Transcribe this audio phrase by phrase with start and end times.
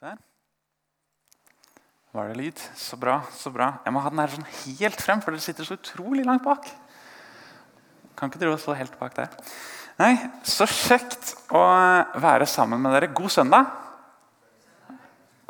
[0.00, 0.16] Der.
[2.16, 2.60] Var det lyd?
[2.72, 3.18] Så bra.
[3.36, 3.66] så bra.
[3.84, 6.70] Jeg må ha den her sånn helt frem, for dere sitter så utrolig langt bak.
[8.16, 9.28] Kan ikke dere stå helt bak der?
[10.00, 11.60] Nei, Så kjekt å
[12.16, 13.10] være sammen med dere.
[13.12, 13.68] God søndag.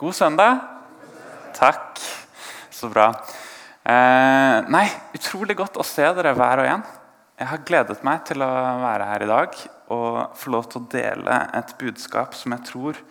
[0.02, 0.66] God søndag.
[1.54, 2.02] Takk.
[2.74, 3.06] Så bra.
[3.86, 6.86] Eh, nei, utrolig godt å se dere hver og en.
[7.38, 9.64] Jeg har gledet meg til å være her i dag
[9.94, 13.04] og få lov til å dele et budskap som jeg tror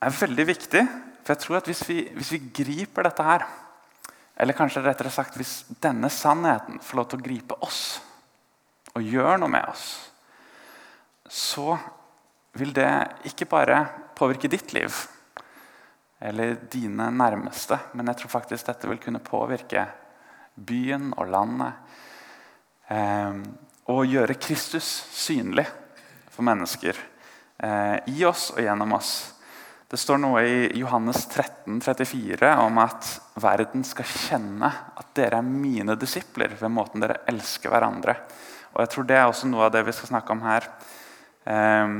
[0.00, 0.82] er veldig viktig.
[1.22, 3.46] For jeg tror at hvis vi, hvis vi griper dette her,
[4.36, 7.80] eller kanskje rettere sagt hvis denne sannheten får lov til å gripe oss
[8.96, 9.86] og gjøre noe med oss,
[11.26, 11.74] så
[12.56, 12.88] vil det
[13.28, 13.80] ikke bare
[14.16, 14.92] påvirke ditt liv
[16.26, 19.82] eller dine nærmeste, men jeg tror faktisk dette vil kunne påvirke
[20.56, 21.74] byen og landet.
[22.88, 23.42] Eh,
[23.92, 25.66] og gjøre Kristus synlig
[26.32, 29.12] for mennesker eh, i oss og gjennom oss.
[29.86, 33.06] Det står noe i Johannes 13, 34 om at
[33.38, 38.16] verden skal kjenne at dere er mine disipler ved måten dere elsker hverandre.
[38.74, 40.66] Og jeg tror Det er også noe av det vi skal snakke om her.
[41.46, 41.94] Eh,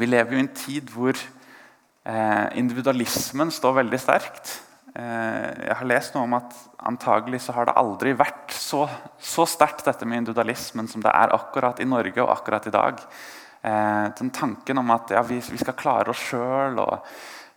[0.00, 4.56] vi lever jo i en tid hvor eh, individualismen står veldig sterkt.
[4.96, 8.86] Eh, jeg har lest noe om at antagelig så har det aldri vært så,
[9.20, 13.04] så sterkt dette med individualismen som det er akkurat i Norge og akkurat i dag.
[13.66, 16.78] Eh, den tanken om at ja, vi, vi, skal klare oss sjøl.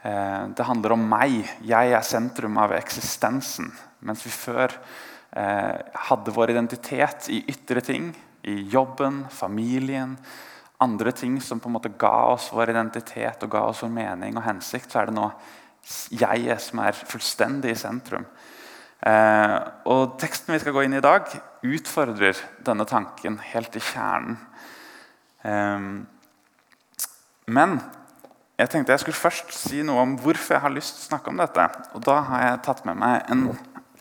[0.02, 1.44] Eh, det handler om meg.
[1.62, 3.70] Jeg er sentrum av eksistensen.
[4.06, 4.74] Mens vi før
[5.38, 5.76] eh,
[6.10, 8.10] hadde vår identitet i ytre ting.
[8.50, 10.16] I jobben, familien,
[10.82, 14.38] andre ting som på en måte ga oss vår identitet og ga oss vår mening
[14.40, 15.28] og hensikt, så er det nå
[16.16, 18.26] jeget som er fullstendig i sentrum.
[19.06, 19.58] Eh,
[19.92, 21.28] og Teksten vi skal gå inn i i dag,
[21.64, 24.40] utfordrer denne tanken helt i kjernen.
[25.48, 26.08] Ehm,
[27.48, 27.80] men
[28.60, 31.32] jeg tenkte jeg skulle først si noe om hvorfor jeg har lyst til å snakke
[31.32, 31.68] om dette.
[31.96, 33.46] Og da har jeg tatt med meg en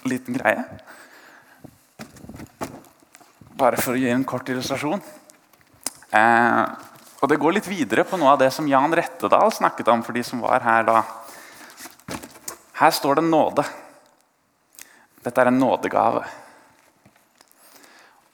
[0.09, 0.65] liten greie.
[3.59, 5.03] Bare for å gi en kort illustrasjon.
[6.11, 6.65] Eh,
[7.19, 10.15] og Det går litt videre på noe av det som Jan Rettedal snakket om for
[10.15, 11.03] de som var her da.
[12.79, 13.65] Her står det nåde.
[15.25, 16.23] Dette er en nådegave.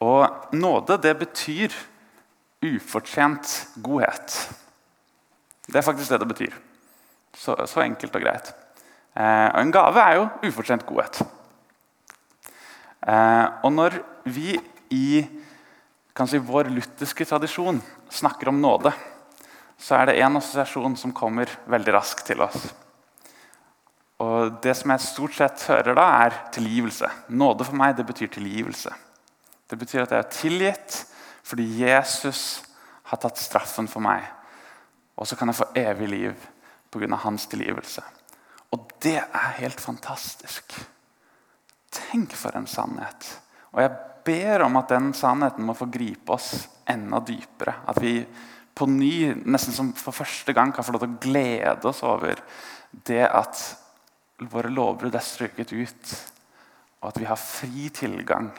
[0.04, 1.72] Og nåde, det betyr
[2.64, 3.54] ufortjent
[3.84, 4.34] godhet.
[5.68, 6.58] Det er faktisk det det betyr.
[7.34, 8.52] Så, så enkelt og greit.
[9.14, 11.22] Eh, og en gave er jo ufortjent godhet.
[13.04, 14.54] Eh, og når vi
[14.94, 17.80] i si, vår lutherske tradisjon
[18.12, 18.92] snakker om nåde,
[19.78, 22.68] så er det én assosiasjon som kommer veldig raskt til oss.
[24.22, 27.08] Og Det som jeg stort sett hører da, er tilgivelse.
[27.28, 28.92] Nåde for meg det betyr tilgivelse.
[29.68, 31.00] Det betyr at jeg er tilgitt
[31.44, 32.62] fordi Jesus
[33.10, 34.24] har tatt straffen for meg.
[35.20, 36.48] Og så kan jeg få evig liv
[36.90, 37.16] pga.
[37.16, 38.02] hans tilgivelse.
[38.72, 40.74] Og det er helt fantastisk.
[41.90, 43.28] Tenk for en sannhet.
[43.72, 43.92] Og jeg
[44.24, 47.74] ber om at den sannheten må få gripe oss enda dypere.
[47.86, 48.24] At vi
[48.74, 52.40] på ny, nesten som for første gang, kan få lov til å glede oss over
[53.06, 53.60] det at
[54.50, 56.14] våre lovbrudd er strøket ut,
[57.00, 58.50] og at vi har fri tilgang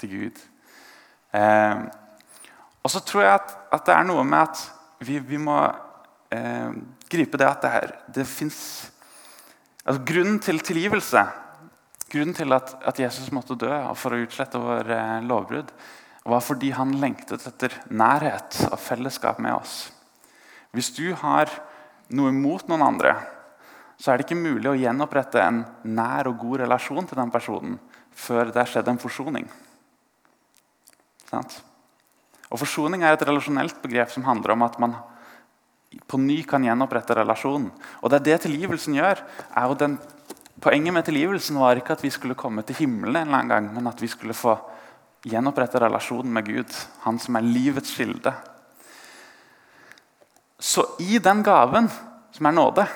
[0.00, 0.40] til Gud.
[1.32, 1.84] Eh,
[2.82, 4.62] og så tror jeg at, at, det er noe med at
[5.06, 5.56] vi, vi må
[6.34, 6.74] eh,
[7.10, 8.58] gripe det at det, er, det fins
[9.84, 11.24] altså Grunnen til tilgivelse,
[12.12, 15.72] grunnen til at, at, Jesus måtte dø for å utslette vår eh, lovbrudd,
[16.22, 19.90] var fordi han lengtet etter nærhet og fellesskap med oss.
[20.70, 21.50] Hvis du har
[22.14, 23.16] noe imot noen andre,
[23.98, 27.76] så er det ikke mulig å gjenopprette en nær og god relasjon til den personen
[28.12, 29.46] før det har skjedd en forsoning.
[31.30, 31.62] Sant?
[32.52, 34.96] Og Forsoning er et relasjonelt begrep som handler om at man
[36.08, 37.70] på ny kan gjenopprette relasjonen.
[38.00, 39.20] Og det er det tilgivelsen gjør.
[39.78, 39.98] den,
[40.62, 43.74] Poenget med tilgivelsen var ikke at vi skulle komme til himmelen, en eller annen gang,
[43.74, 44.54] men at vi skulle få
[45.26, 48.32] gjenopprette relasjonen med Gud, han som er livets kilde.
[50.58, 51.88] Så i den gaven,
[52.32, 52.86] som er nåde,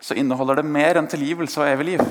[0.00, 2.04] så inneholder det mer enn tilgivelse og evig liv.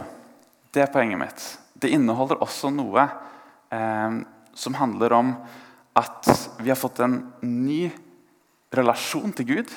[0.74, 1.46] Det er poenget mitt.
[1.80, 3.06] Det inneholder også noe
[3.72, 4.18] eh,
[4.56, 5.32] som handler om
[5.96, 6.28] at
[6.60, 7.88] vi har fått en ny
[8.76, 9.72] relasjon til Gud.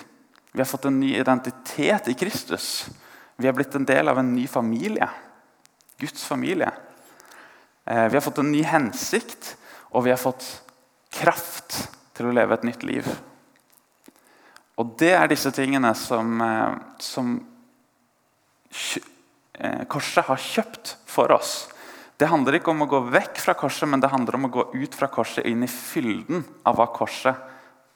[0.53, 2.89] Vi har fått en ny identitet i Kristus.
[3.39, 5.07] Vi har blitt en del av en ny familie.
[5.99, 6.73] Guds familie.
[7.85, 9.57] Eh, vi har fått en ny hensikt,
[9.95, 10.47] og vi har fått
[11.15, 11.89] kraft
[12.19, 13.07] til å leve et nytt liv.
[14.79, 17.33] Og det er disse tingene som, eh, som
[19.55, 21.69] eh, korset har kjøpt for oss.
[22.19, 24.65] Det handler ikke om å gå vekk fra korset, men det handler om å gå
[24.75, 27.45] ut fra korset inn i fylden av hva korset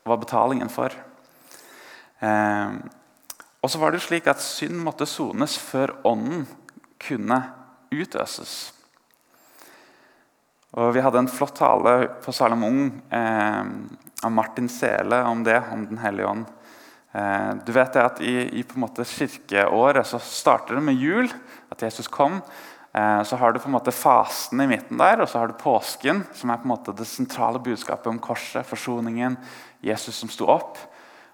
[0.07, 0.95] var betalingen for.
[2.23, 2.77] Eh,
[3.63, 6.49] Og så var det slik at synd måtte sones før ånden
[6.99, 7.37] kunne
[7.95, 8.73] utøses.
[10.75, 12.81] Og Vi hadde en flott tale på Salem Ung
[13.11, 13.63] eh,
[14.23, 16.47] av Martin Sele om det, om Den hellige ånd.
[17.13, 21.31] Eh, du vet det at I, i kirkeåret så starter det med jul,
[21.71, 22.41] at Jesus kom.
[22.93, 25.57] Eh, så har du på en måte fasen i midten der, og så har du
[25.57, 29.39] påsken, som er på en måte det sentrale budskapet om korset, forsoningen,
[29.81, 30.77] Jesus som sto opp.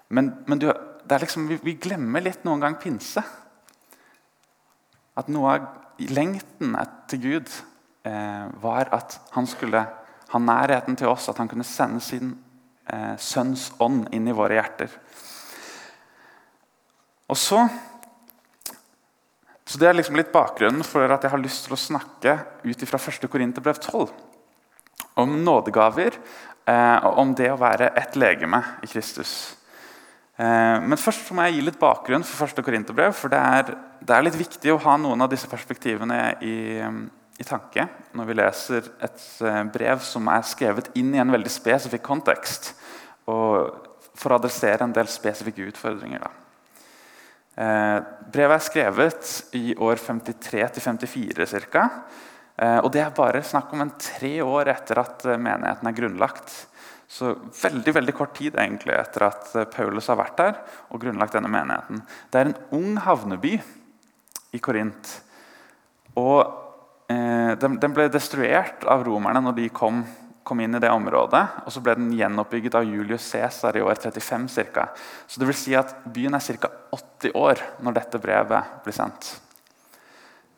[0.07, 0.69] Men, men du,
[1.11, 3.23] liksom, vi, vi, glemmer litt noen gang pinse.
[5.19, 5.67] At noe av
[6.15, 6.77] lengten
[7.11, 7.51] til Gud
[8.07, 9.83] eh, var at han skulle
[10.29, 12.37] ha nærheten til oss, at han kunne sende sin
[12.87, 14.95] eh, sønns ånd inn i våre hjerter.
[17.29, 17.65] Og så,
[19.69, 22.85] så Det er liksom litt bakgrunnen for at jeg har lyst til å snakke ut
[22.89, 23.27] fra 1.
[23.29, 24.07] Korinterbrev 12.
[25.21, 29.33] Om nådegaver eh, og om det å være ett legeme i Kristus.
[30.39, 32.63] Eh, men først må jeg gi litt bakgrunn for 1.
[32.65, 33.13] Korinterbrev.
[33.13, 33.71] For det er,
[34.01, 36.57] det er, litt viktig å ha noen av disse perspektivene i,
[37.37, 37.85] i, tanke
[38.17, 42.73] når vi leser et eh, brev som er skrevet inn i en veldig spesifikk kontekst.
[43.29, 43.69] Og
[44.17, 46.25] for å adressere en del spesifikke utfordringer.
[46.25, 46.38] Eh,
[47.59, 51.85] brevet er skrevet i år 53-54 ca.
[52.59, 55.95] Eh, og det er bare snakk om en tre år etter at eh, menigheten er
[55.95, 56.55] grunnlagt.
[57.09, 60.57] Så veldig veldig kort tid egentlig etter at eh, Paulus har vært der
[60.89, 62.03] og grunnlagt denne menigheten.
[62.29, 63.55] Det er en ung havneby
[64.53, 65.13] i Korint.
[66.19, 66.41] Og
[67.11, 70.03] eh, den, den, ble destruert av romerne når de kom,
[70.43, 71.43] kom, inn i det området.
[71.65, 74.89] Og så ble den gjenoppbygget av Julius Cæsar i år 35 ca.
[75.27, 76.71] Så det vil si at byen er ca.
[76.95, 79.35] 80 år når dette brevet blir sendt.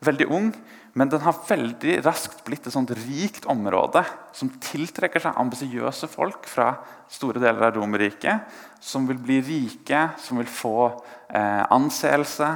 [0.02, 0.52] Veldig ung.
[0.92, 4.02] Men den har veldig raskt blitt et sånt rikt område
[4.36, 6.74] som tiltrekker seg ambisiøse folk fra
[7.12, 8.44] store deler av Romerriket,
[8.76, 10.90] som vil bli rike, som vil få
[11.32, 12.50] eh, anseelse.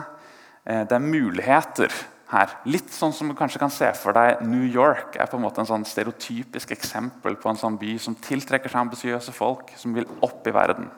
[0.68, 1.96] Eh, det er muligheter
[2.30, 2.52] her.
[2.66, 5.62] Litt sånn som du kanskje kan se for deg New York er på en måte
[5.62, 10.08] en sånn stereotypisk eksempel på en sånn by som tiltrekker seg ambisiøse folk som vil
[10.26, 10.90] opp i verden.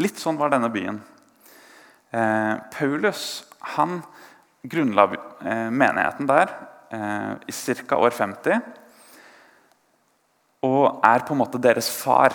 [0.00, 1.00] Litt sånn var denne byen.
[2.16, 3.44] Eh, Paulus
[3.76, 4.00] han
[4.66, 5.06] grunnla
[5.44, 6.52] eh, menigheten der
[6.90, 7.98] eh, i ca.
[8.00, 8.60] år 50.
[10.66, 12.34] Og er på en måte deres far.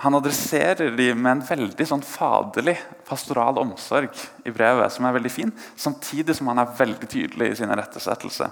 [0.00, 4.14] Han adresserer dem med en veldig sånn faderlig pastoral omsorg
[4.48, 8.48] i brevet, som er veldig fin, samtidig som han er veldig tydelig i sin rettesettelse.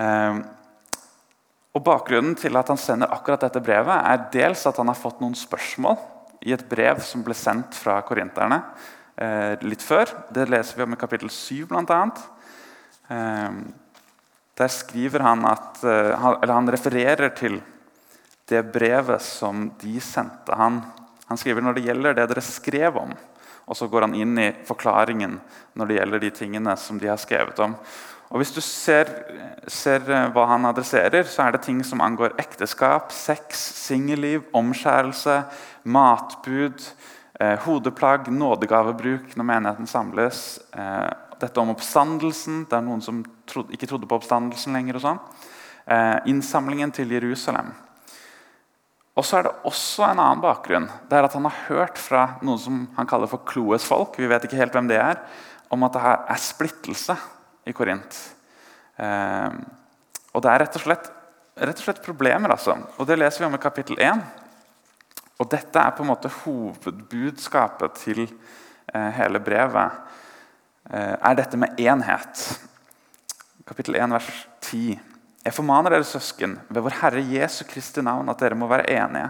[0.00, 0.38] Eh,
[1.76, 5.20] og Bakgrunnen til at han sender akkurat dette brevet, er dels at han har fått
[5.20, 5.98] noen spørsmål
[6.48, 8.62] i et brev som ble sendt fra korinterne
[9.20, 10.08] eh, litt før.
[10.32, 12.00] Det leser vi om i kapittel 7 bl.a.
[13.12, 13.58] Eh,
[14.56, 17.60] der skriver han at eh, Eller han refererer til
[18.48, 20.80] det brevet som de sendte han.
[21.26, 23.14] Han skriver når det gjelder det dere skrev om.
[23.66, 25.40] Og så går han inn i forklaringen
[25.74, 27.74] når det gjelder de tingene som de har skrevet om.
[28.30, 29.10] Og Hvis du ser,
[29.70, 35.44] ser eh, hva han adresserer, så er det ting som angår ekteskap, sex, singelliv, omskjærelse,
[35.86, 36.82] matbud,
[37.40, 40.60] Eh, hodeplagg, nådegavebruk når menigheten samles.
[40.72, 41.10] Eh,
[41.40, 42.64] dette om oppstandelsen.
[42.64, 44.96] Det er noen som trodde, ikke trodde på oppstandelsen lenger.
[44.96, 45.18] og sånn.
[45.86, 47.74] Eh, innsamlingen til Jerusalem.
[49.16, 50.86] Og så er det også en annen bakgrunn.
[51.08, 54.28] Det er at Han har hørt fra noen som han kaller for Kloes folk, vi
[54.28, 55.22] vet ikke helt hvem det er,
[55.72, 57.16] om at det her er splittelse
[57.66, 58.18] i Korint.
[59.00, 59.56] Eh,
[60.36, 61.08] og det er rett og, slett,
[61.56, 62.52] rett og slett problemer.
[62.52, 62.76] altså.
[62.98, 64.20] Og Det leser vi om i kapittel 1.
[65.40, 69.96] Og Dette er på en måte hovedbudskapet til eh, hele brevet.
[70.92, 72.46] Eh, er dette med enhet.
[73.66, 75.15] Kapittel 1, vers 10.
[75.46, 79.28] Jeg formaner dere søsken ved vår Herre Jesu Kristi navn at dere må være enige.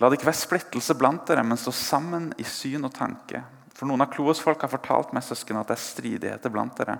[0.00, 3.42] La det ikke være splittelse blant dere, men stå sammen i syn og tanke.
[3.76, 6.96] For noen av Kloes folk har fortalt meg søsken, at det er stridigheter blant dere.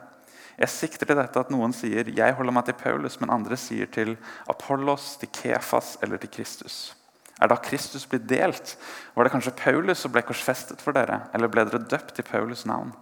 [0.59, 3.87] Jeg sikter til dette at noen sier 'jeg holder meg til Paulus', men andre sier
[3.87, 6.95] til Apollos, til Kefas eller til Kristus.
[7.41, 8.77] Er da Kristus blitt delt?
[9.17, 11.31] Var det kanskje Paulus som ble korsfestet for dere?
[11.33, 12.93] Eller ble dere døpt i Paulus' navn?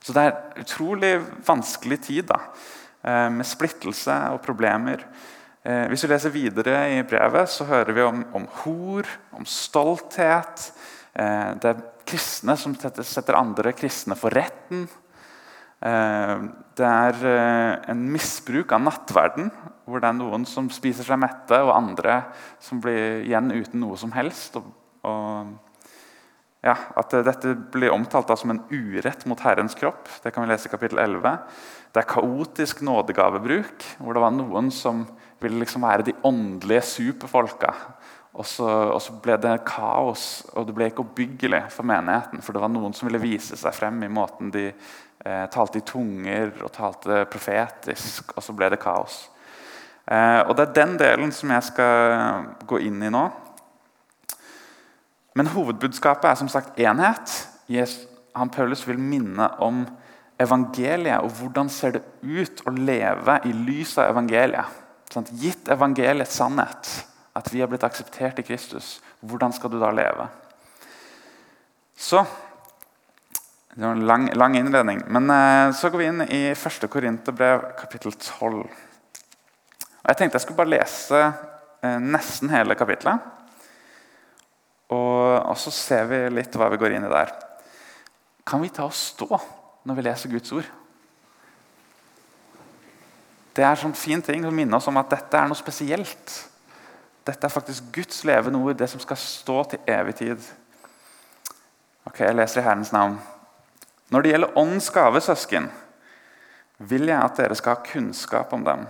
[0.00, 2.38] Så det er utrolig vanskelig tid da,
[3.32, 5.04] med splittelse og problemer.
[5.68, 10.70] Eh, hvis vi leser videre i brevet, så hører vi om, om hor, om stolthet.
[11.12, 14.88] Eh, det er kristne som setter andre kristne for retten.
[15.78, 17.18] Det er
[17.92, 19.52] en misbruk av nattverden
[19.86, 22.16] hvor det er noen som spiser seg mette, og andre
[22.58, 24.58] som blir igjen uten noe som helst.
[24.58, 24.66] Og,
[25.06, 25.52] og
[26.66, 30.10] ja, at Dette blir omtalt som en urett mot Herrens kropp.
[30.24, 31.36] Det kan vi lese i kapittel 11.
[31.92, 35.06] Det er kaotisk nådegavebruk, hvor det var noen som
[35.40, 37.72] ville liksom være de åndelige superfolka.
[38.38, 42.42] Og så, og så, ble det kaos, og det ble ikke oppbyggelig for menigheten.
[42.44, 45.86] For det var noen som ville vise seg frem i måten de eh, talte i
[45.86, 48.36] tunger og talte profetisk.
[48.36, 49.24] Og så ble det kaos.
[50.06, 53.24] Eh, og Det er den delen som jeg skal gå inn i nå.
[55.38, 57.34] Men hovedbudskapet er som sagt enhet.
[58.38, 59.82] Han Paulus vil minne om
[60.38, 64.76] evangeliet og hvordan ser det ut å leve i lys av evangeliet.
[65.12, 66.90] Sånn, gitt evangeliets sannhet,
[67.38, 70.28] at vi har blitt akseptert i Kristus, hvordan skal du da leve?
[71.98, 72.26] Så
[73.78, 75.04] Det var en lang, lang innledning.
[75.06, 76.88] Men eh, så går vi inn i 1.
[76.90, 78.56] Korinterbrev, kapittel 12.
[78.58, 83.22] Og jeg tenkte jeg skulle bare lese eh, nesten hele kapittelet.
[84.90, 87.30] Og, så ser vi litt hva vi går inn i der.
[88.42, 89.38] Kan vi ta og stå
[89.88, 90.68] når vi leser Guds ord?
[93.56, 96.34] Det er sånn fin ting å minne oss om at dette er noe spesielt.
[97.26, 100.44] Dette er faktisk Guds levende ord, det som skal stå til evig tid.
[102.06, 103.18] Ok, Jeg leser i Herrens navn.
[104.08, 105.66] Når det gjelder åndens gave, søsken,
[106.78, 108.86] vil jeg at dere skal ha kunnskap om dem.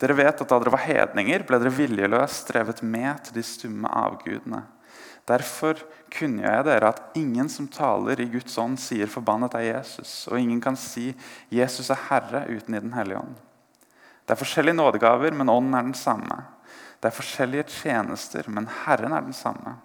[0.00, 3.90] Dere vet at da dere var hedninger, ble dere viljeløst drevet med til de stumme
[3.90, 4.62] avgudene.
[5.26, 5.80] Derfor
[6.14, 10.38] kunngjør jeg dere at ingen som taler i Guds ånd, sier 'forbannet er Jesus', og
[10.38, 11.14] ingen kan si
[11.50, 13.34] 'Jesus er Herre' uten i Den hellige ånd.
[14.26, 16.44] Det er forskjellige nådegaver, men ånden er den samme.
[17.02, 19.76] Det er forskjellige tjenester, men Herren er den samme.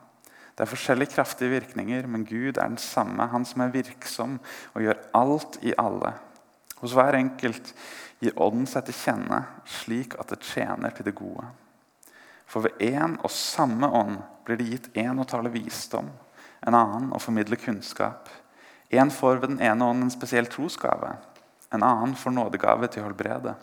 [0.58, 4.40] Det er forskjellige kraftige virkninger, men Gud er den samme, Han som er virksom
[4.74, 6.14] og gjør alt i alle.
[6.78, 7.74] Hos hver enkelt
[8.22, 11.46] gir Ånden seg til kjenne, slik at det tjener til det gode.
[12.46, 14.18] For ved én og samme ånd
[14.52, 16.10] blir det gitt én å tale visdom,
[16.60, 18.28] en annen å formidle kunnskap.
[18.92, 21.14] Én får ved den ene ånden en spesiell trosgave,
[21.72, 23.56] en annen får nådegave til å helbrede.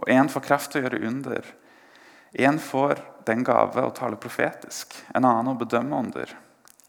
[0.00, 1.50] Og én får kraft til å gjøre under.
[2.32, 6.32] Én får den gave å tale profetisk, en annen å bedømme under.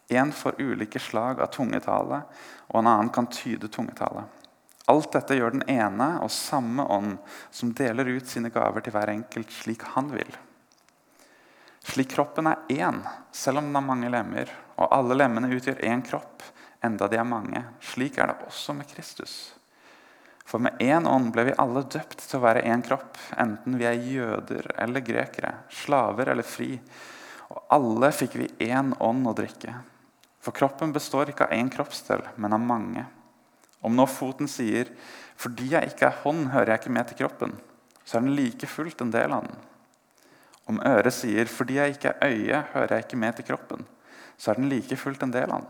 [0.08, 2.24] Én får ulike slag av tungetale,
[2.72, 4.24] og en annen kan tyde tungetale.
[4.88, 7.18] Alt dette gjør den ene og samme ånd,
[7.52, 10.32] som deler ut sine gaver til hver enkelt slik han vil.
[11.88, 13.00] Slik kroppen er én,
[13.32, 16.44] selv om den har mange lemmer, og alle lemmene utgjør én kropp,
[16.84, 17.62] enda de er mange.
[17.80, 19.36] Slik er det også med Kristus.
[20.48, 23.88] For med én ånd ble vi alle døpt til å være én kropp, enten vi
[23.88, 26.74] er jøder eller grekere, slaver eller fri.
[27.52, 29.74] Og alle fikk vi én ånd å drikke.
[30.44, 33.04] For kroppen består ikke av én kroppsdel, men av mange.
[33.84, 34.88] Om nå foten sier
[35.38, 37.60] 'fordi jeg ikke er hånd, hører jeg ikke med til kroppen',
[38.06, 39.56] så er den like fullt en del av den.
[40.68, 43.86] Om øret sier 'fordi jeg ikke er øye, hører jeg ikke med til kroppen',
[44.38, 45.68] så er den like fullt en del av den.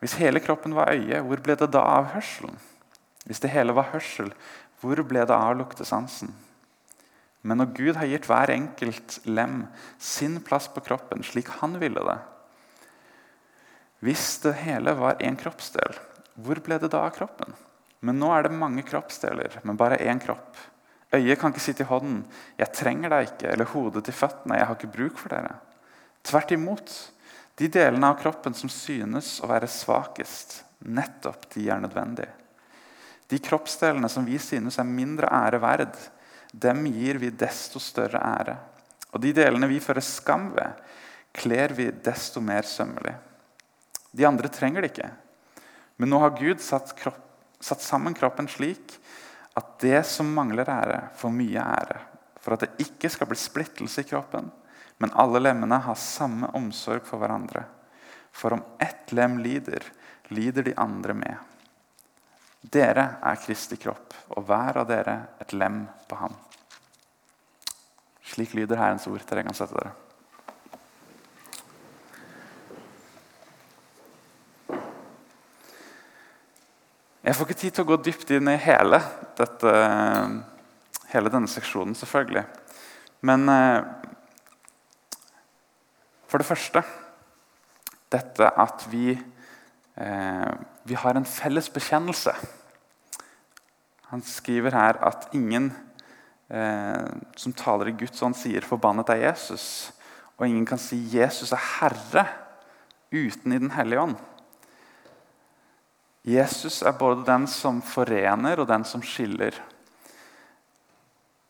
[0.00, 2.58] Hvis hele kroppen var øye, hvor ble det da av hørselen?
[3.26, 4.32] Hvis det hele var hørsel,
[4.80, 6.34] hvor ble det av luktesansen?
[7.42, 9.66] Men når Gud har gitt hver enkelt lem
[9.98, 12.18] sin plass på kroppen slik han ville det
[14.04, 15.96] Hvis det hele var én kroppsdel,
[16.36, 17.54] hvor ble det da av kroppen?
[18.04, 20.56] Men nå er det mange kroppsdeler, men bare én kropp.
[21.14, 22.24] Øyet kan ikke sitte i hånden.
[22.58, 24.58] 'Jeg trenger deg ikke.' Eller hodet til føttene.
[24.58, 25.60] 'Jeg har ikke bruk for dere.'
[26.24, 27.10] Tvert imot.
[27.56, 32.32] De delene av kroppen som synes å være svakest, nettopp de er nødvendige.
[33.30, 35.94] De kroppsdelene som vi synes er mindre ære verd,
[36.52, 38.56] dem gir vi desto større ære.
[39.14, 40.82] Og de delene vi fører skam ved,
[41.34, 43.14] kler vi desto mer sømmelig.
[44.14, 45.10] De andre trenger det ikke.
[45.98, 47.20] Men nå har Gud satt, kropp,
[47.62, 48.98] satt sammen kroppen slik
[49.54, 51.98] at det som mangler ære, får mye ære.
[52.42, 54.50] For at det ikke skal bli splittelse i kroppen,
[54.98, 57.64] men alle lemmene har samme omsorg for hverandre.
[58.34, 59.86] For om ett lem lider,
[60.34, 61.36] lider de andre med.
[62.60, 66.34] Dere er Kristi kropp, og hver av dere et lem på ham.
[68.24, 69.22] Slik lyder Herrens ord.
[69.28, 69.92] Dere kan sette dere.
[77.24, 79.00] Jeg får ikke tid til å gå dypt inn i hele,
[79.38, 79.70] dette,
[81.12, 82.44] hele denne seksjonen, selvfølgelig.
[83.24, 83.78] Men eh,
[86.28, 86.84] for det første
[88.12, 89.14] dette at vi
[89.94, 90.52] Eh,
[90.82, 92.34] vi har en felles bekjennelse.
[94.10, 95.70] Han skriver her at ingen
[96.50, 97.06] eh,
[97.38, 99.92] som taler i Guds ånd, sier 'forbannet er Jesus'.
[100.36, 102.26] Og ingen kan si 'Jesus er Herre'
[103.12, 104.16] uten i Den hellige ånd.
[106.24, 109.56] Jesus er både den som forener, og den som skiller.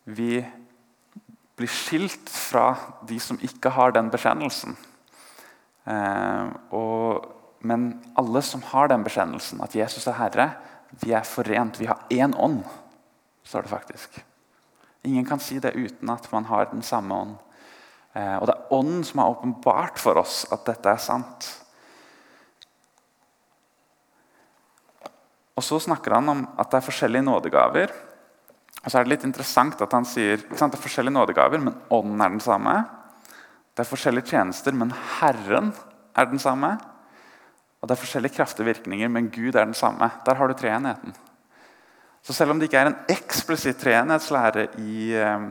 [0.03, 0.43] Vi
[1.55, 2.73] blir skilt fra
[3.07, 4.75] de som ikke har den bekjennelsen.
[5.87, 7.31] Eh, og
[7.65, 10.49] men alle som har den bekjennelsen, at Jesus er Herre,
[11.01, 11.79] vi er forent.
[11.81, 12.61] Vi har én ånd,
[13.43, 14.19] står det faktisk.
[15.05, 17.35] Ingen kan si det uten at man har den samme ånd.
[18.13, 21.49] Eh, og det er Ånden som har åpenbart for oss at dette er sant.
[25.55, 27.93] Og Så snakker han om at det er forskjellige nådegaver.
[28.83, 31.61] Og så er Det litt interessant at han sier ikke sant, det er forskjellige nådegaver,
[31.63, 32.75] men ånden er den samme.
[33.73, 35.73] Det er forskjellige tjenester, men Herren
[36.15, 36.75] er den samme.
[37.81, 38.67] Og det er forskjellige kraftige
[39.09, 40.11] men Gud er den samme.
[40.25, 41.15] Der har du treenigheten.
[42.25, 45.49] Så selv om det ikke er en eksplisitt treenighetslære i eh,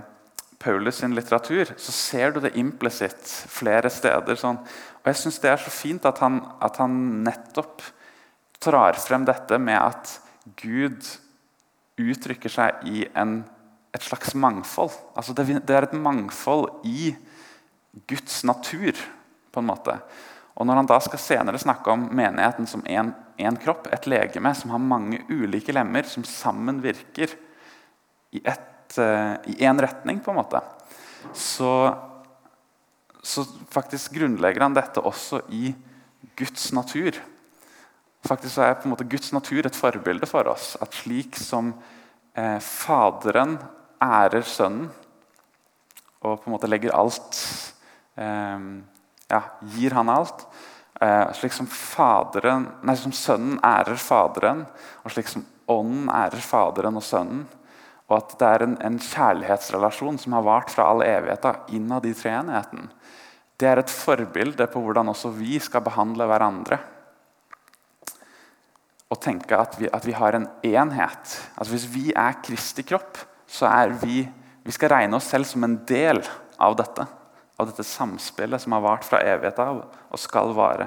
[0.59, 4.35] Paulus sin litteratur, så ser du det implisitt flere steder.
[4.41, 4.59] Sånn.
[5.03, 6.97] Og jeg syns det er så fint at han, at han
[7.27, 7.85] nettopp
[8.65, 10.19] drar frem dette med at
[10.61, 11.05] Gud
[12.01, 13.43] uttrykker seg i en,
[13.95, 14.95] et slags mangfold.
[15.15, 17.15] Altså det, det, er et mangfold i
[18.11, 18.99] Guds natur,
[19.55, 19.99] på en måte.
[20.55, 24.75] Og Når han da skal senere snakke om menigheten som én kropp, et legeme som
[24.75, 27.33] har mange ulike lemmer som sammen virker
[28.35, 30.61] i én uh, retning, på en måte,
[31.35, 31.95] så,
[33.23, 35.71] så faktisk grunnlegger han dette også i
[36.39, 37.19] Guds natur.
[38.25, 40.75] Faktisk er på en måte Guds natur et forbilde for oss.
[40.81, 41.75] At slik som
[42.33, 43.59] eh, Faderen
[44.01, 44.89] ærer Sønnen
[46.25, 47.37] og på en måte legger alt
[48.17, 48.63] eh,
[49.29, 49.43] ja,
[49.75, 50.47] Gir han alt.
[51.05, 54.65] Eh, slik som, faderen, nei, som Sønnen ærer Faderen,
[55.05, 57.45] og slik som Ånden ærer Faderen og Sønnen.
[58.09, 62.17] Og at det er en, en kjærlighetsrelasjon som har vart fra all evighet innad i
[62.17, 62.89] treenigheten.
[63.61, 66.81] Det er et forbilde på hvordan også vi skal behandle hverandre
[69.13, 71.35] og tenke at vi, at vi, har en enhet.
[71.57, 74.29] Altså Hvis vi er Kristi kropp, så er vi
[74.65, 76.23] Vi skal regne oss selv som en del
[76.57, 77.05] av dette.
[77.61, 80.87] Av dette samspillet som har vart fra evighet av og skal vare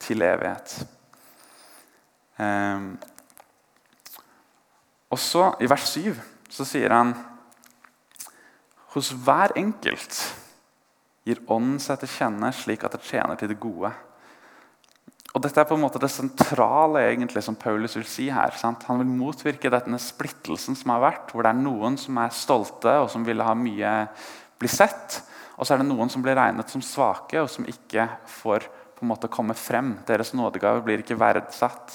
[0.00, 0.72] til evighet.
[2.38, 2.96] Um,
[5.10, 6.16] og så, I vers 7
[6.48, 7.12] så sier han
[8.94, 10.16] Hos hver enkelt
[11.28, 13.90] gir Ånden seg til kjenne slik at det tjener til det gode.
[15.36, 18.54] Og Dette er på en måte det sentrale egentlig som Paulus vil si her.
[18.56, 18.86] Sant?
[18.88, 22.94] Han vil motvirke denne splittelsen som har vært, hvor det er noen som er stolte
[23.02, 23.92] og som vil ha mye
[24.58, 25.20] bli sett.
[25.58, 28.06] Og så er det noen som blir regnet som svake og som ikke
[28.40, 29.98] får på en måte komme frem.
[30.08, 31.92] Deres nådegave blir ikke verdsatt.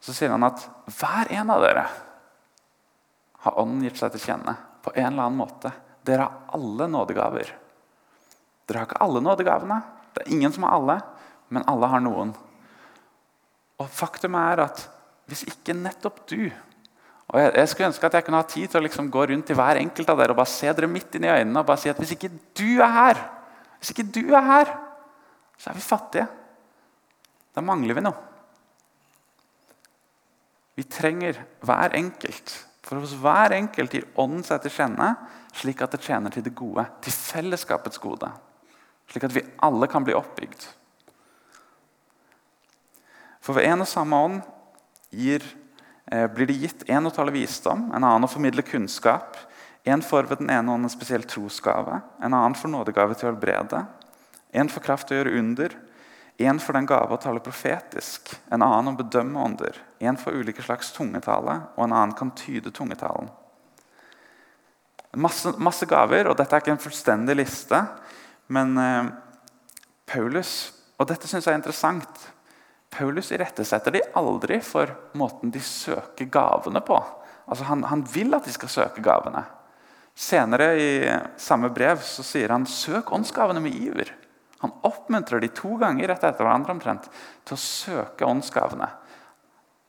[0.00, 0.64] Så sier han at
[0.98, 1.86] hver en av dere
[3.44, 5.72] har Ånden gitt seg til kjenne på en eller annen måte.
[6.04, 7.54] Dere har alle nådegaver.
[8.66, 9.80] Dere har ikke alle nådegavene.
[10.12, 10.98] Det er ingen som har alle
[11.50, 12.32] men alle har noen.
[13.80, 14.84] Og Faktum er at
[15.30, 16.50] hvis ikke nettopp du
[17.30, 19.46] og jeg, jeg skulle ønske at jeg kunne ha tid til å liksom gå rundt
[19.46, 21.78] til hver enkelt av dere og bare se dere midt inn i øynene og bare
[21.78, 23.20] si at hvis ikke du er her,
[23.78, 24.72] hvis ikke du er her,
[25.60, 26.26] så er vi fattige.
[27.54, 28.26] Da mangler vi noe.
[30.74, 32.56] Vi trenger hver enkelt.
[32.86, 35.12] For hos hver enkelt gir Ånden seg til kjenne,
[35.54, 38.30] slik at det tjener til det gode, til fellesskapets gode.
[39.10, 40.64] Slik at vi alle kan bli oppbygd.
[43.40, 44.40] For ved en og samme ånd
[45.10, 45.44] gir,
[46.10, 49.36] eh, blir det gitt en å tale visdom, en annen å formidle kunnskap,
[49.84, 53.32] en for ved den ene ånd en spesiell trosgave, en annen for nådegave til å
[53.32, 53.86] helbrede,
[54.52, 55.76] en for kraft til å gjøre under,
[56.40, 60.64] en for den gave å tale profetisk, en annen å bedømme ånder, en for ulike
[60.64, 63.28] slags tungetale, og en annen kan tyde tungetalen.
[65.16, 67.80] Masse, masse gaver, og dette er ikke en fullstendig liste,
[68.50, 69.08] men eh,
[70.10, 72.18] Paulus Og dette syns jeg er interessant.
[72.90, 76.98] Paulus irettesetter de aldri for måten de søker gavene på.
[77.50, 79.44] Altså han, han, vil at de skal søke gavene.
[80.14, 80.90] Senere i
[81.40, 84.10] samme brev så sier han søk åndsgavene med iver.
[84.60, 87.06] Han oppmuntrer de to ganger etter, etter hverandre omtrent
[87.48, 88.90] til å søke åndsgavene.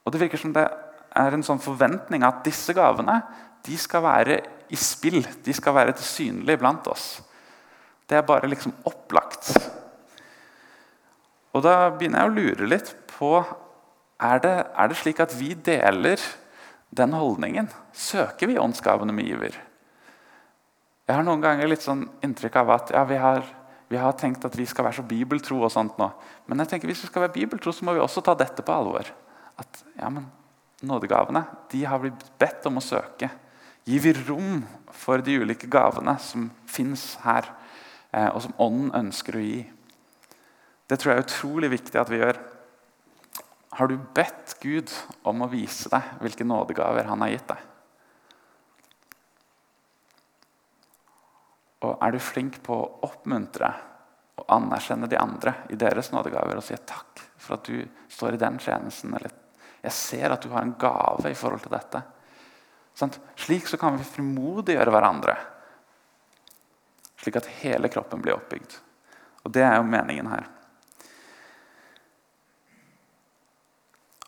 [0.06, 0.64] Og Det virker som det
[1.12, 3.20] er en sånn forventning at disse gavene
[3.66, 4.40] de skal være
[4.72, 5.20] i spill.
[5.44, 7.20] De skal være til synlig blant oss.
[8.08, 9.52] Det er bare liksom opplagt.
[11.52, 13.34] Og Da begynner jeg å lure litt på
[14.22, 16.22] er det, er det slik at vi deler
[16.94, 17.70] den holdningen.
[17.94, 19.56] Søker vi åndsgavene med iver?
[21.08, 23.42] Jeg har noen ganger litt sånn inntrykk av at ja, vi, har,
[23.90, 25.64] vi, har, tenkt at vi skal være så bibeltro.
[25.66, 26.12] og sånt nå.
[26.48, 28.76] Men jeg tenker hvis vi skal være bibeltro, så må vi også ta dette på
[28.76, 29.10] alvor.
[29.60, 30.30] At ja, men
[30.82, 33.28] Nådegavene de har blitt bedt om å søke.
[33.86, 34.64] Gir vi rom
[34.98, 37.46] for de ulike gavene som fins her,
[38.10, 39.60] eh, og som Ånden ønsker å gi?
[40.92, 42.38] Det tror jeg er utrolig viktig at vi gjør.
[43.80, 44.92] Har du bedt Gud
[45.24, 47.62] om å vise deg hvilke nådegaver han har gitt deg?
[51.88, 53.72] Og er du flink på å oppmuntre
[54.42, 58.44] og anerkjenne de andre i deres nådegaver og si takk for at du står i
[58.44, 59.16] den tjenesten?
[59.16, 59.32] Eller
[59.88, 62.04] jeg ser at du har en gave i forhold til dette.
[63.00, 63.16] Sånn?
[63.40, 65.40] Slik så kan vi frimodiggjøre hverandre.
[67.22, 68.82] slik at hele kroppen blir oppbygd.
[69.46, 70.58] Og Det er jo meningen her.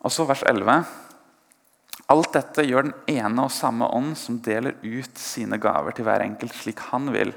[0.04, 0.84] Og så vers 11.
[2.12, 6.26] Alt dette gjør den ene og samme ånd, som deler ut sine gaver til hver
[6.26, 7.32] enkelt slik han vil.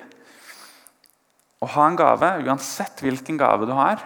[1.62, 4.02] Å ha en gave, uansett hvilken gave du har,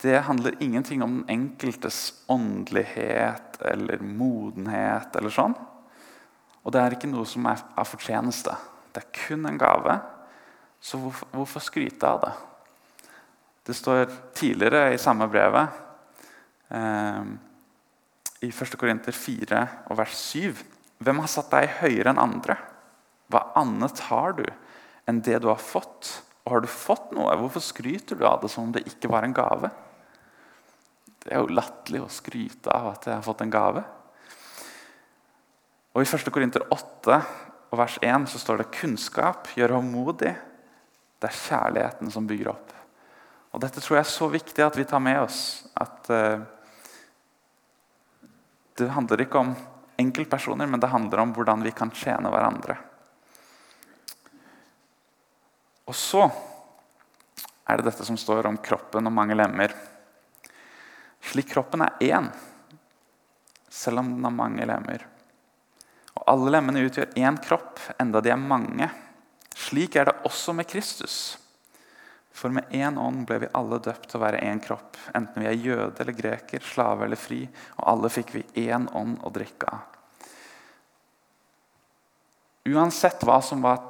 [0.00, 5.12] det handler ingenting om den enkeltes åndelighet eller modenhet.
[5.16, 5.54] eller sånn.
[6.64, 8.54] Og det er ikke noe som er av fortjeneste.
[8.92, 9.98] Det er kun en gave.
[10.80, 12.32] Så hvorfor, hvorfor skryte av det?
[13.68, 15.68] Det står tidligere i samme brevet,
[16.72, 17.24] eh,
[18.40, 18.76] i 1.
[18.80, 20.56] Korinter 4 og vers 7.:
[21.04, 22.56] Hvem har satt deg høyere enn andre?
[23.30, 24.46] Hva annet har du
[25.08, 26.22] enn det du har fått?
[26.44, 29.26] Og har du fått noe, hvorfor skryter du av det som om det ikke var
[29.26, 29.70] en gave?
[31.20, 33.84] Det er jo latterlig å skryte av at jeg har fått en gave.
[35.92, 36.30] Og I 1.
[36.32, 37.18] Korinter 8
[37.70, 40.32] og vers 1 så står det kunnskap gjør håndmodig.
[41.20, 42.72] Det er kjærligheten som bygger opp.
[43.52, 45.40] Og Dette tror jeg er så viktig at vi tar med oss.
[45.76, 46.46] At uh,
[48.80, 49.50] Det handler ikke om
[50.00, 52.78] enkeltpersoner, men det handler om hvordan vi kan tjene hverandre.
[55.90, 56.24] Og så
[57.68, 59.74] er det dette som står om kroppen og mange lemmer.
[61.30, 62.30] Slik kroppen er én,
[63.68, 65.04] selv om den har mange lemmer.
[66.16, 68.88] Og Alle lemmene utgjør én kropp, enda de er mange.
[69.54, 71.36] Slik er det også med Kristus.
[72.32, 75.48] For med én ånd ble vi alle døpt til å være én kropp, enten vi
[75.50, 77.42] er jøde eller greker, slave eller fri,
[77.76, 79.96] og alle fikk vi én ånd å drikke av.
[82.70, 83.80] Uansett hva som var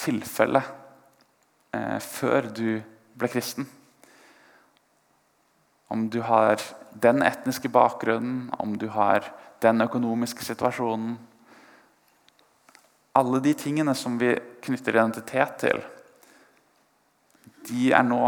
[0.00, 0.64] tilfellet
[1.76, 2.82] eh, før du
[3.14, 3.68] ble kristen,
[5.92, 6.60] om du har
[7.04, 9.28] den etniske bakgrunnen, om du har
[9.60, 11.18] den økonomiske situasjonen
[13.12, 14.30] Alle de tingene som vi
[14.64, 15.82] knytter identitet til,
[17.68, 18.26] de er nå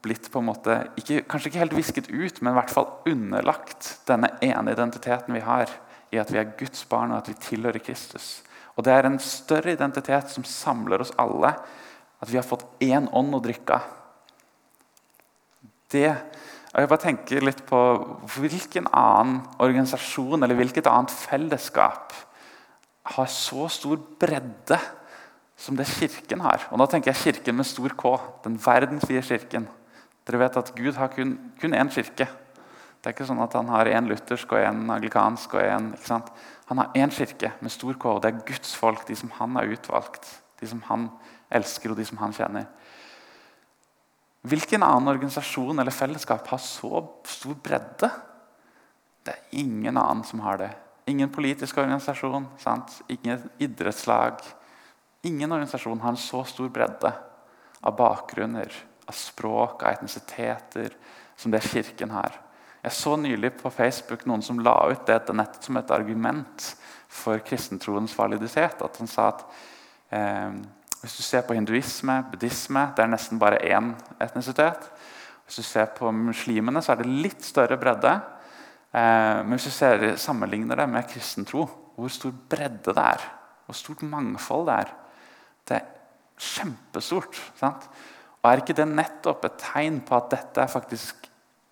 [0.00, 3.98] blitt på en måte, ikke, kanskje ikke helt visket ut, men i hvert fall underlagt
[4.08, 5.72] denne ene identiteten vi har
[6.10, 8.40] i at vi er Guds barn og at vi tilhører Kristus.
[8.76, 11.52] Og Det er en større identitet som samler oss alle.
[12.20, 13.88] At vi har fått én ånd å drikke av.
[15.90, 16.08] Det
[16.70, 17.78] og jeg bare tenker litt på
[18.30, 22.14] Hvilken annen organisasjon eller hvilket annet fellesskap
[23.16, 24.78] har så stor bredde
[25.60, 26.64] som det Kirken har?
[26.72, 28.14] Og Nå tenker jeg Kirken med stor K.
[28.44, 29.68] Den verdensvide kirken.
[30.26, 32.28] Dere vet at Gud har kun, kun én kirke.
[33.00, 35.54] Det er ikke sånn at Han har én luthersk og én anglikansk.
[35.54, 35.94] og en,
[36.68, 39.56] Han har én kirke med stor K, og det er Guds folk, de som han
[39.56, 40.28] har utvalgt.
[40.60, 41.08] De som han
[41.50, 42.66] elsker, og de som han kjenner.
[44.42, 48.08] Hvilken annen organisasjon eller fellesskap har så stor bredde?
[49.24, 50.70] Det er ingen annen som har det.
[51.06, 53.02] Ingen politisk organisasjon, sant?
[53.08, 54.40] ingen idrettslag.
[55.22, 57.12] Ingen organisasjon har en så stor bredde
[57.80, 58.72] av bakgrunner,
[59.06, 60.94] av språk, av etnisiteter
[61.36, 62.38] som det Kirken har.
[62.80, 66.68] Jeg så nylig på Facebook noen som la ut det nettet som et argument
[67.12, 68.80] for kristentroens validitet.
[68.80, 69.42] At han sa at
[70.16, 70.56] eh,
[71.02, 73.92] hvis du ser på hinduisme, buddhisme, det er nesten bare én
[74.24, 74.88] etnisitet.
[75.44, 78.14] Hvis du ser på muslimene, så er det litt større bredde.
[78.96, 81.68] Eh, men hvis du ser, sammenligner det med kristentro,
[82.00, 83.28] hvor stor bredde det er,
[83.68, 84.96] hvor stort mangfold det er
[85.68, 85.88] Det er
[86.40, 87.38] kjempestort.
[87.60, 87.88] Sant?
[88.40, 91.28] Og Er ikke det nettopp et tegn på at dette er faktisk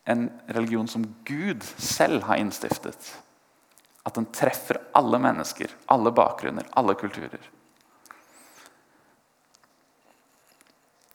[0.08, 3.14] en religion som Gud selv har innstiftet?
[4.04, 7.40] At den treffer alle mennesker, alle bakgrunner, alle kulturer.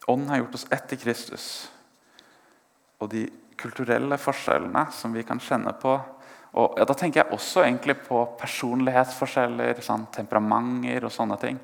[0.07, 1.45] Ånden har gjort oss ett i Kristus.
[2.99, 5.95] Og de kulturelle forskjellene som vi kan kjenne på
[6.53, 11.57] og ja, Da tenker jeg også egentlig på personlighetsforskjeller, sånn, temperamenter og sånne ting.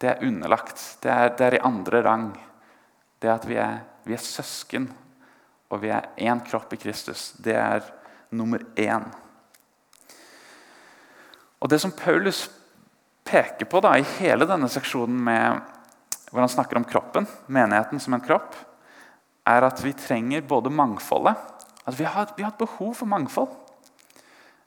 [0.00, 0.82] Det er underlagt.
[1.02, 2.30] Det er, det er i andre rang.
[3.22, 4.90] Det at vi er, vi er søsken,
[5.72, 7.86] og vi er én kropp i Kristus, det er
[8.30, 9.06] nummer én.
[11.60, 12.46] Og Det som Paulus
[13.24, 15.72] peker på da, i hele denne seksjonen med
[16.30, 18.54] hvor han snakker om kroppen, menigheten som en kropp,
[19.46, 21.36] er at vi trenger både mangfoldet
[21.86, 23.48] At vi, har, vi har et behov for mangfold.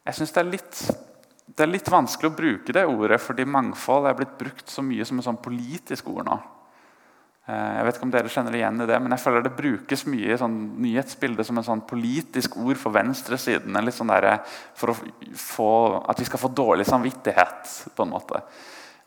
[0.06, 0.78] Jeg synes det er, litt,
[1.60, 5.04] det er litt vanskelig å bruke det ordet, fordi mangfold er blitt brukt så mye
[5.04, 6.38] som et sånn politisk ord nå.
[7.50, 10.06] Eh, jeg vet ikke om dere kjenner igjen i det, men jeg føler det brukes
[10.08, 13.76] mye i sånn nyhetsbildet som en sånn politisk ord for venstresiden.
[13.84, 14.30] Litt sånn der,
[14.80, 14.96] for
[15.36, 15.72] få,
[16.08, 17.74] at vi skal få dårlig samvittighet.
[17.96, 18.40] på en måte.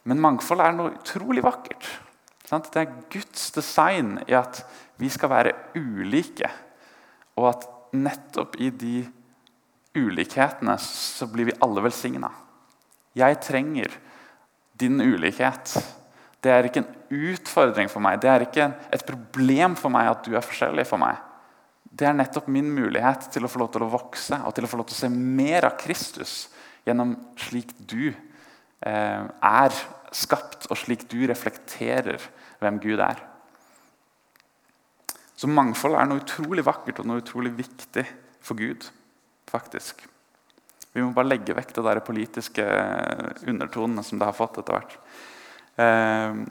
[0.04, 1.88] Men mangfold er noe utrolig vakkert.
[2.52, 4.60] Det er Guds design i at
[5.00, 6.50] vi skal være ulike.
[7.40, 7.64] Og at
[7.96, 8.96] nettopp i de
[9.98, 12.30] ulikhetene så blir vi alle velsigna.
[13.16, 13.92] Jeg trenger
[14.80, 15.74] din ulikhet.
[16.42, 18.20] Det er ikke en utfordring for meg.
[18.22, 21.20] Det er ikke et problem for meg at du er forskjellig for meg.
[21.92, 24.70] Det er nettopp min mulighet til å få lov til å vokse og til å
[24.70, 26.46] få lov til å se mer av Kristus
[26.86, 29.76] gjennom slik du eh, er
[30.12, 32.24] skapt, og slik du reflekterer
[32.62, 33.20] hvem Gud er.
[35.36, 38.04] Så mangfold er noe utrolig vakkert og noe utrolig viktig
[38.44, 38.88] for Gud.
[39.52, 40.02] Faktisk.
[40.92, 42.64] Vi må bare legge vekk det der politiske
[43.48, 44.98] undertonene som det har fått etter hvert.
[45.80, 46.44] Ehm,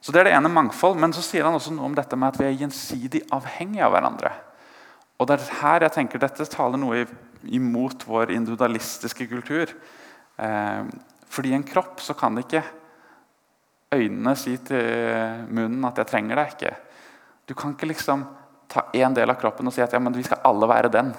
[0.00, 0.98] så Det er det ene mangfold.
[0.98, 3.92] Men så sier han også noe om dette med at vi er gjensidig avhengige av
[3.92, 4.32] hverandre.
[5.20, 7.06] Og det er her jeg tenker Dette taler noe
[7.44, 9.70] imot vår individualistiske kultur.
[10.38, 10.90] Ehm,
[11.28, 12.64] fordi en kropp så kan ikke
[13.92, 16.76] øynene si til munnen at 'jeg trenger deg ikke'.
[17.46, 18.26] Du kan ikke liksom
[18.68, 21.14] ta én del av kroppen og si at ja, men vi skal alle være den.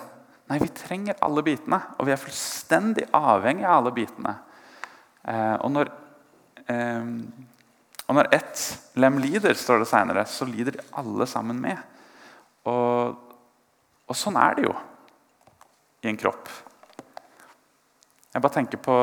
[0.51, 4.33] Nei, vi trenger alle bitene, og vi er fullstendig avhengig av alle bitene.
[5.23, 5.91] Eh, og når
[6.67, 7.11] eh,
[8.03, 8.61] og når ett
[8.99, 11.79] lem lider, står det senere, så lider de alle sammen med.
[12.67, 13.15] Og,
[14.03, 14.73] og, sånn er det jo
[16.03, 16.51] i en kropp.
[18.33, 18.97] Jeg bare tenker på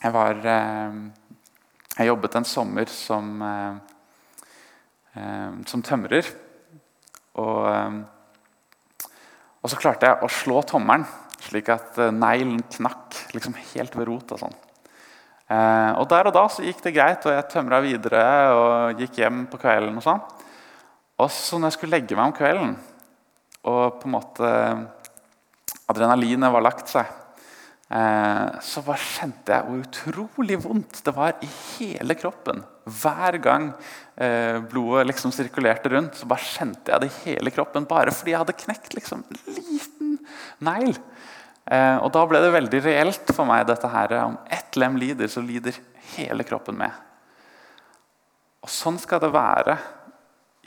[0.00, 0.96] Jeg var eh,
[1.98, 3.44] Jeg jobbet en sommer som,
[5.68, 6.32] som tømrer.
[7.38, 8.04] Og,
[9.64, 11.06] og så klarte jeg å slå tommelen
[11.44, 14.38] slik at eh, neglen knakk liksom helt ved rota.
[14.40, 14.54] Sånn.
[15.48, 18.24] Eh, og Der og da så gikk det greit, og jeg tømra videre
[18.56, 19.98] og gikk hjem på kvelden.
[20.00, 20.22] Og sånn.
[21.20, 22.74] Og så når jeg skulle legge meg om kvelden,
[23.64, 24.48] og på en måte
[25.88, 27.08] adrenalinet var lagt seg,
[27.84, 32.62] så bare kjente jeg hvor utrolig vondt det var i hele kroppen.
[32.84, 33.68] Hver gang
[34.16, 37.86] eh, blodet liksom sirkulerte rundt, så bare kjente jeg det i hele kroppen.
[37.88, 40.18] Bare fordi jeg hadde knekt liksom, en liten
[40.64, 40.96] negl.
[41.64, 45.30] Eh, og Da ble det veldig reelt for meg dette her, om ett lem lider,
[45.32, 45.76] så lider
[46.16, 46.92] hele kroppen med.
[48.64, 49.78] Og Sånn skal det være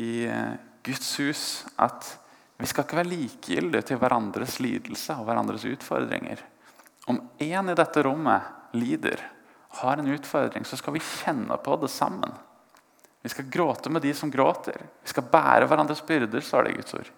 [0.01, 1.43] i eh, Guds hus.
[1.81, 2.13] At
[2.57, 6.41] vi skal ikke være likegyldige til hverandres lidelse og hverandres utfordringer.
[7.07, 9.21] Om én i dette rommet lider,
[9.79, 12.33] har en utfordring, så skal vi kjenne på det sammen.
[13.21, 14.81] Vi skal gråte med de som gråter.
[15.03, 17.09] Vi skal bære hverandres byrder, står det i Guds ord.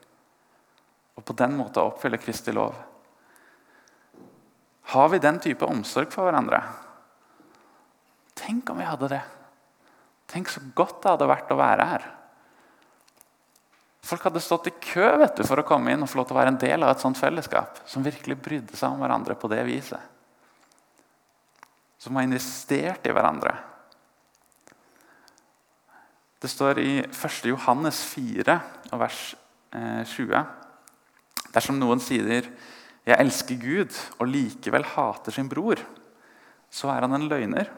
[1.17, 2.78] Og på den måten oppfylle Kristi lov.
[4.93, 6.62] Har vi den type omsorg for hverandre?
[8.38, 9.21] Tenk om vi hadde det.
[10.30, 12.08] Tenk så godt det hadde vært å være her.
[14.10, 16.34] Folk hadde stått i kø vet du, for å komme inn og få lov til
[16.34, 19.50] å være en del av et sånt fellesskap som virkelig brydde seg om hverandre på
[19.52, 20.02] det viset.
[22.02, 23.54] Som har investert i hverandre.
[26.39, 27.38] Det står i 1.
[27.52, 28.56] Johannes 4,
[28.98, 29.22] vers
[29.76, 30.34] 20.
[30.34, 30.56] Eh,
[31.54, 32.48] Dersom noen sier
[33.10, 35.82] jeg elsker Gud og likevel hater sin bror,
[36.69, 37.69] så er han en løgner.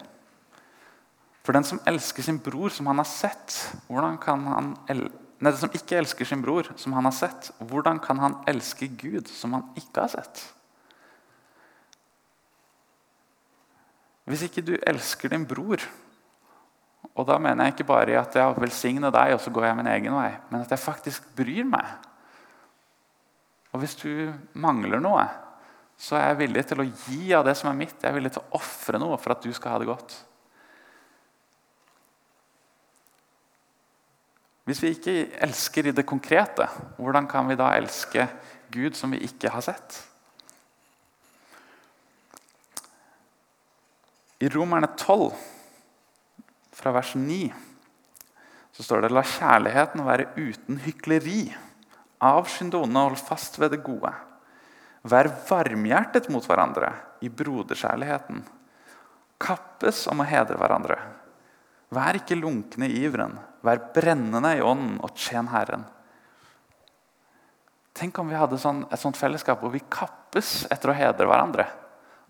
[1.41, 3.55] For den som elsker sin bror som han har sett,
[3.87, 4.71] hvordan kan han
[5.49, 9.31] den som ikke elsker sin bror som han har sett, hvordan kan han elske Gud
[9.31, 10.43] som han ikke har sett?
[14.29, 15.81] Hvis ikke du elsker din bror
[17.17, 19.89] Og da mener jeg ikke bare at jeg velsigner deg, og så går jeg min
[19.91, 21.89] egen vei, men at jeg faktisk bryr meg
[23.71, 24.09] og hvis du
[24.59, 25.23] mangler noe,
[26.01, 27.95] så er jeg villig til å gi av det som er mitt.
[28.01, 30.15] Jeg er villig til å ofre noe for at du skal ha det godt.
[34.67, 36.67] Hvis vi ikke elsker i det konkrete,
[37.01, 38.27] hvordan kan vi da elske
[38.71, 39.97] Gud som vi ikke har sett?
[44.41, 45.33] I Romerne 12,
[46.73, 47.51] fra vers 9,
[48.71, 51.43] så står det La kjærligheten være uten hykleri.
[52.21, 54.13] Avskynd det og hold fast ved det gode.
[55.01, 56.93] Vær varmhjertet mot hverandre
[57.25, 58.43] i broderkjærligheten.
[59.41, 60.97] Kappes om å hedre hverandre.
[61.93, 63.37] Vær ikke lunkne i iveren.
[63.65, 65.85] Vær brennende i ånden og tjen Herren.
[67.97, 71.67] Tenk om vi hadde sånn, et sånt fellesskap hvor vi kappes etter å hedre hverandre.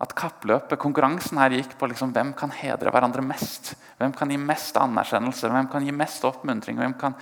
[0.02, 3.72] At kappløpet, konkurransen her gikk på liksom, hvem kan hedre hverandre mest.
[4.00, 7.14] Hvem kan gi mest anerkjennelse, hvem kan gi mest oppmuntring, hvem kan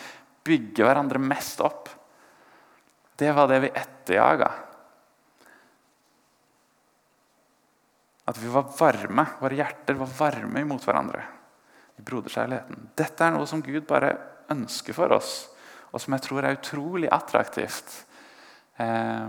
[0.46, 1.90] bygge hverandre mest opp.
[3.20, 4.48] Det var det vi etterjaga.
[8.30, 11.26] At vi var varme, våre hjerter var varme imot hverandre.
[12.00, 12.90] I broderkjærligheten.
[12.96, 14.14] Dette er noe som Gud bare
[14.50, 15.34] ønsker for oss,
[15.92, 17.92] og som jeg tror er utrolig attraktivt
[18.80, 19.28] eh,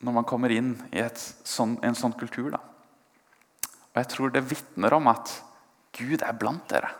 [0.00, 2.50] når man kommer inn i sånn, en sånn kultur.
[2.54, 2.60] Da.
[3.90, 5.34] Og Jeg tror det vitner om at
[5.96, 6.90] Gud er blant dere.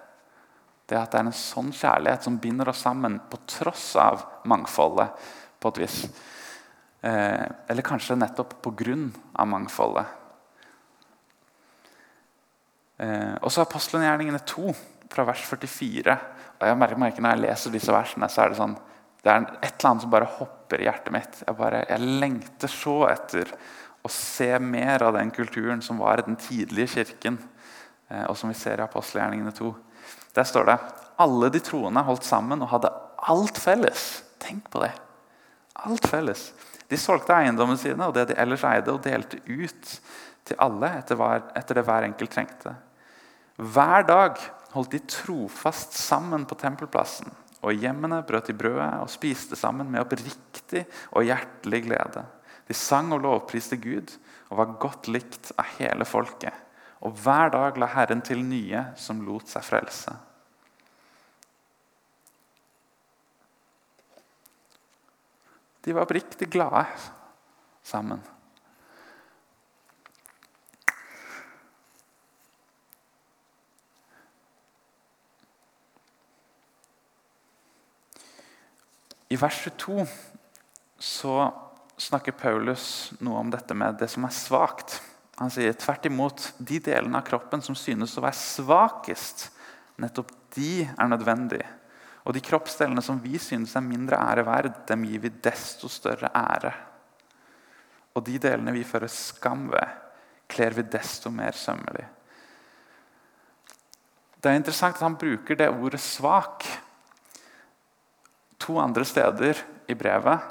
[0.91, 5.15] Det at det er en sånn kjærlighet som binder oss sammen på tross av mangfoldet
[5.63, 5.99] på et vis.
[7.01, 8.97] Eh, eller kanskje nettopp pga.
[9.47, 10.20] mangfoldet.
[13.01, 14.75] Eh, også apostelgjerningene 2,
[15.11, 16.15] fra vers 44.
[16.61, 18.77] og jeg merker, merker Når jeg leser disse versene, så er det sånn,
[19.25, 21.41] det er et eller annet som bare hopper i hjertet mitt.
[21.47, 23.51] Jeg, bare, jeg lengter så etter
[24.05, 27.39] å se mer av den kulturen som var i den tidlige kirken,
[28.09, 29.71] eh, og som vi ser i apostelgjerningene 2.
[30.37, 30.79] Der står det
[31.21, 32.93] alle de troende holdt sammen og hadde
[33.33, 34.23] alt felles.
[34.41, 34.93] Tenk på det.
[35.89, 36.51] Alt felles.
[36.89, 39.97] De solgte eiendommene sine og det de ellers eide, og delte ut
[40.49, 42.77] til alle etter, hver, etter det hver enkelt trengte.
[43.61, 44.38] Hver dag
[44.73, 47.29] holdt de trofast sammen på tempelplassen,
[47.61, 52.25] og hjemmene brøt de brødet og spiste sammen med oppriktig og hjertelig glede.
[52.70, 54.14] De sang og lovpriste Gud
[54.49, 56.55] og var godt likt av hele folket.
[57.05, 60.16] Og hver dag la Herren til nye som lot seg frelse.
[65.85, 66.85] De var oppriktig glade
[67.85, 68.20] sammen.
[79.31, 80.07] I vers 22
[80.99, 81.35] så
[82.01, 84.97] snakker Paulus noe om dette med det som er svakt.
[85.38, 89.47] Han sier tvert imot de delene av kroppen som synes å være svakest,
[90.03, 91.69] nettopp de er nødvendige.
[92.27, 96.33] Og de kroppsdelene som vi synes er mindre ære verd, dem gir vi desto større
[96.35, 96.75] ære.
[98.19, 99.97] Og de delene vi fører skam ved,
[100.51, 102.09] kler vi desto mer sømmelig.
[104.40, 106.89] Det er interessant at han bruker det ordet 'svak'
[108.61, 109.59] to andre steder
[109.90, 110.46] i brevet.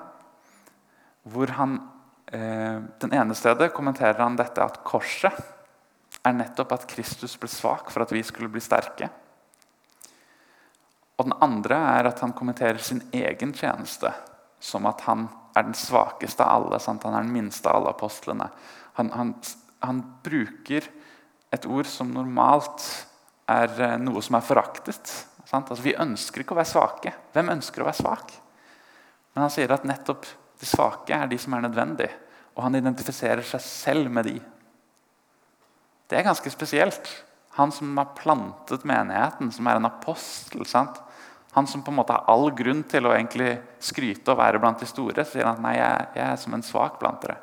[1.30, 1.80] Hvor han,
[2.28, 5.38] eh, den ene stedet kommenterer han dette at korset
[6.26, 9.10] er nettopp at Kristus ble svak for at vi skulle bli sterke.
[11.20, 14.12] Og den andre er at han kommenterer sin egen tjeneste
[14.60, 16.80] som at han er den svakeste av alle.
[16.80, 17.04] Sant?
[17.04, 18.50] Han er den minste av alle apostlene.
[19.00, 19.34] Han, han,
[19.84, 20.88] han, bruker
[21.52, 22.84] et ord som normalt
[23.50, 25.14] er eh, noe som er foraktet.
[25.50, 27.14] Altså, vi ønsker ikke å være svake.
[27.34, 28.34] Hvem ønsker å være svak?
[29.34, 30.28] Men han sier at nettopp
[30.60, 32.14] de svake er de som er nødvendige.
[32.58, 34.36] Og han identifiserer seg selv med de.
[36.10, 37.10] Det er ganske spesielt.
[37.58, 40.66] Han som har plantet menigheten, som er en apostel.
[40.70, 41.02] Sant?
[41.58, 43.16] Han som på en måte har all grunn til å
[43.82, 46.66] skryte og være blant de store, sier han at nei, jeg, jeg er som en
[46.66, 47.40] svak blant dere.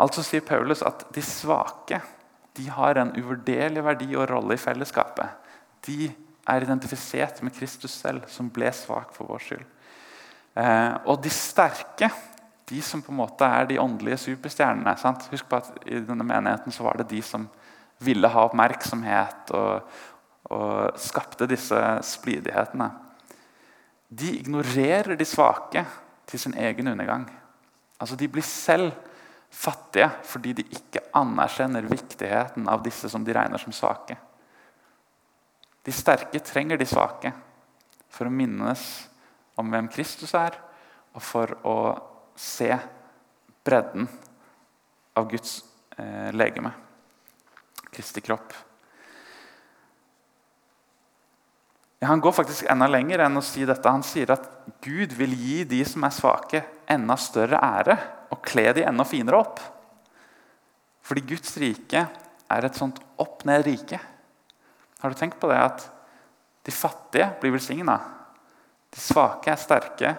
[0.00, 2.00] Altså sier Paulus at de svake
[2.56, 5.52] de har en uvurderlig verdi og rolle i fellesskapet.
[5.86, 6.08] De
[6.46, 9.64] er identifisert med Kristus selv, som ble svak for vår skyld.
[10.56, 12.10] Eh, og de sterke,
[12.66, 15.28] de som på en måte er de åndelige superstjernene sant?
[15.30, 17.46] Husk på at I denne menigheten så var det de som
[18.02, 19.98] ville ha oppmerksomhet og,
[20.52, 22.88] og skapte disse splidighetene.
[24.08, 25.84] De ignorerer de svake
[26.26, 27.26] til sin egen undergang.
[28.00, 28.92] Altså De blir selv
[29.50, 34.16] fattige fordi de ikke anerkjenner viktigheten av disse som de regner som svake.
[35.86, 37.32] De sterke trenger de svake
[38.10, 38.82] for å minnes
[39.56, 40.56] om hvem Kristus er,
[41.16, 41.76] og for å
[42.36, 42.68] se
[43.64, 44.08] bredden
[45.16, 45.60] av Guds
[45.96, 46.74] eh, legeme.
[47.94, 48.52] Kristi kropp.
[52.02, 53.88] Ja, han går faktisk enda lenger enn å si dette.
[53.88, 54.50] Han sier at
[54.84, 56.60] Gud vil gi de som er svake,
[56.92, 57.96] enda større ære
[58.32, 59.60] og kle de enda finere opp.
[61.06, 62.02] Fordi Guds rike
[62.50, 63.98] er et sånt opp-ned-rike.
[65.02, 65.86] Har du tenkt på det at
[66.66, 67.98] de fattige blir velsigna?
[68.90, 70.14] De svake er sterke.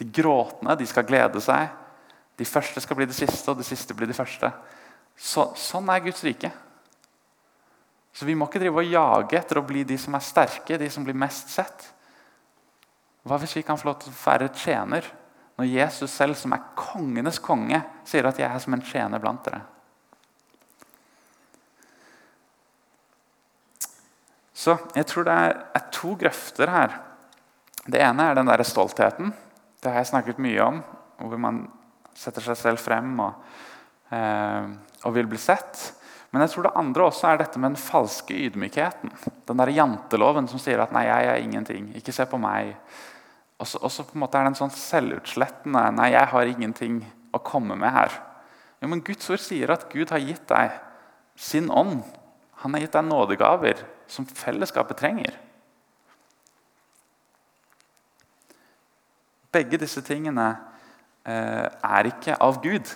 [0.00, 1.68] De gråtende de skal glede seg.
[2.38, 4.50] De første skal bli de siste, og de siste blir de første.
[5.14, 6.50] Så, sånn er Guds rike.
[8.14, 10.88] Så vi må ikke drive og jage etter å bli de som er sterke, de
[10.90, 11.88] som blir mest sett.
[13.26, 15.06] Hva hvis vi kan få lov til å være tjener
[15.58, 19.44] når Jesus selv, som er kongenes konge, sier at 'jeg er som en tjener blant
[19.44, 19.62] dere'?
[24.54, 26.94] Så jeg tror det er, to grøfter her.
[27.86, 29.32] Det ene er den der stoltheten.
[29.82, 30.82] Det har jeg snakket mye om.
[31.18, 31.70] Hvor man
[32.14, 33.34] setter seg selv frem og,
[34.10, 34.70] eh,
[35.04, 35.92] og vil bli sett.
[36.30, 39.12] Men jeg tror det andre også er dette med den falske ydmykheten.
[39.46, 41.94] Den der janteloven som sier at 'nei, jeg er ingenting'.
[41.96, 42.74] Ikke se på meg.
[43.62, 47.38] Og så på en måte er det en sånn selvutslettende 'nei, jeg har ingenting å
[47.38, 48.20] komme med her'.
[48.82, 50.72] Jo, men Guds ord sier at Gud har gitt deg
[51.36, 52.02] sin ånd.
[52.62, 55.38] Han har gitt deg nådegaver som fellesskapet trenger.
[59.52, 60.56] Begge disse tingene
[61.24, 62.90] eh, er ikke av Gud.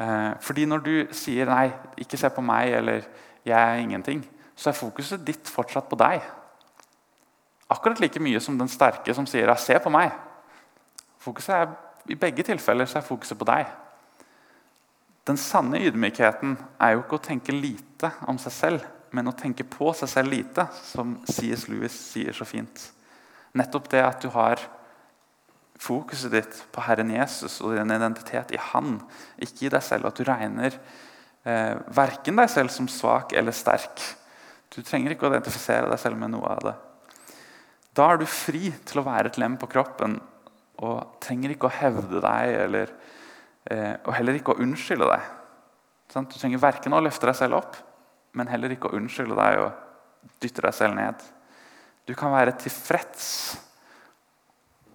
[0.00, 3.02] Eh, fordi når du sier 'nei, ikke se på meg' eller
[3.44, 4.24] 'jeg er ingenting',
[4.56, 6.22] så er fokuset ditt fortsatt på deg.
[7.68, 10.12] Akkurat like mye som den sterke som sier 'se på meg'.
[11.18, 11.68] Fokuset er,
[12.08, 13.66] I begge tilfeller så er fokuset på deg.
[15.26, 19.64] Den sanne ydmykheten er jo ikke å tenke lite om seg selv, men å tenke
[19.64, 21.68] på seg selv lite, som C.S.
[21.68, 22.92] Lewis sier så fint.
[23.52, 24.62] Nettopp det at du har
[25.78, 28.98] fokuset ditt på Herren Jesus og din identitet i Han,
[29.36, 30.08] ikke i deg selv.
[30.08, 30.72] At du regner
[31.44, 34.00] eh, verken deg selv som svak eller sterk.
[34.74, 36.76] Du trenger ikke å identifisere deg selv med noe av det.
[37.98, 40.20] Da er du fri til å være et lem på kroppen
[40.86, 42.92] og trenger ikke å hevde deg eller
[43.68, 45.24] Eh, og heller ikke å unnskylde deg.
[46.08, 47.74] Du trenger verken å løfte deg selv opp,
[48.38, 51.24] men heller ikke å unnskylde deg og dytte deg selv ned.
[52.08, 53.26] Du kan være tilfreds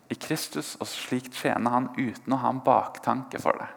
[0.10, 3.70] i Kristus og slik tjene Han uten å ha en baktanke for det.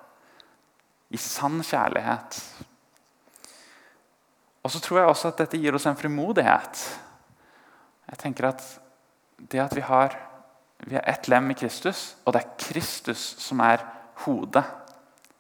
[1.12, 2.40] I sann kjærlighet.
[4.64, 6.80] Og så tror jeg også at dette gir oss en frimodighet.
[8.08, 8.64] Jeg tenker at
[9.36, 10.16] det at vi har
[10.84, 13.80] vi er ett lem i Kristus, og det er Kristus som er
[14.26, 14.64] hodet.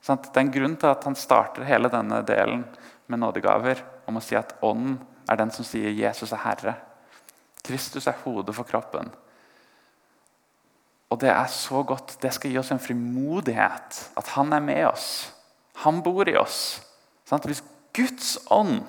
[0.06, 2.64] Det er en grunn til at han starter hele denne delen
[3.10, 4.96] med nådegaver om å si at ånden
[5.28, 6.74] er den som sier 'Jesus er Herre'.
[7.62, 9.10] Kristus er hodet for kroppen.
[11.10, 12.16] Og det er så godt.
[12.22, 14.10] Det skal gi oss en frimodighet.
[14.16, 15.32] At han er med oss.
[15.74, 16.82] Han bor i oss.
[17.28, 18.82] Hvis Guds ånd,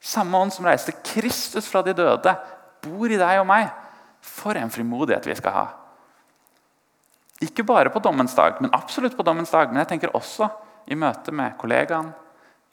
[0.00, 2.36] samme ånd som reiste Kristus fra de døde,
[2.82, 3.68] bor i deg og meg,
[4.28, 5.66] for en frimodighet vi skal ha.
[7.44, 9.70] Ikke bare på dommens dag, men absolutt på dommens dag.
[9.70, 10.48] Men jeg tenker også
[10.90, 12.10] i møte med kollegaen,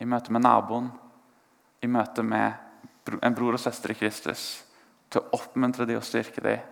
[0.01, 0.89] i møte med naboen,
[1.85, 4.45] i møte med en bror og søster i Kristus.
[5.13, 6.63] Til å oppmuntre dem og styrke dem.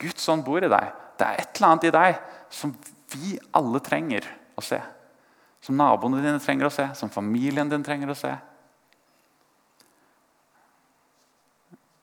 [0.00, 0.92] Guds ånd bor i deg.
[1.18, 2.20] Det er et eller annet i deg
[2.54, 2.72] som
[3.12, 4.26] vi alle trenger
[4.56, 4.78] å se.
[5.60, 8.30] Som naboene dine trenger å se, som familien din trenger å se.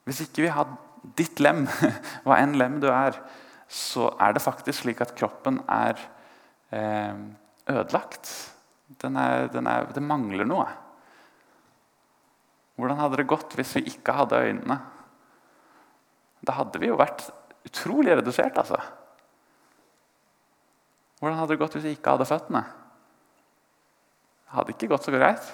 [0.05, 0.69] Hvis ikke vi har
[1.17, 1.65] ditt lem,
[2.25, 3.17] hva enn lem du er,
[3.67, 5.99] så er det faktisk slik at kroppen er
[6.75, 7.15] eh,
[7.71, 8.31] ødelagt.
[9.01, 10.67] Den er, den er, det mangler noe.
[12.75, 14.77] Hvordan hadde det gått hvis vi ikke hadde øynene?
[16.45, 17.29] Da hadde vi jo vært
[17.65, 18.57] utrolig redusert.
[18.57, 18.77] altså.
[21.19, 22.65] Hvordan hadde det gått hvis vi ikke hadde føttene?
[24.45, 25.47] Det hadde ikke gått så greit.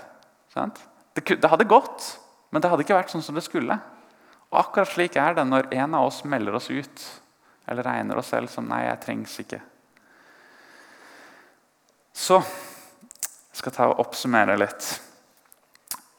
[1.16, 2.10] Det, det hadde gått,
[2.52, 3.78] men det hadde ikke vært sånn som det skulle.
[4.52, 7.06] Og Akkurat slik er det når en av oss melder oss ut
[7.72, 9.62] eller regner oss selv som 'nei, jeg trengs ikke'.
[12.14, 15.02] Så jeg skal ta og oppsummere litt.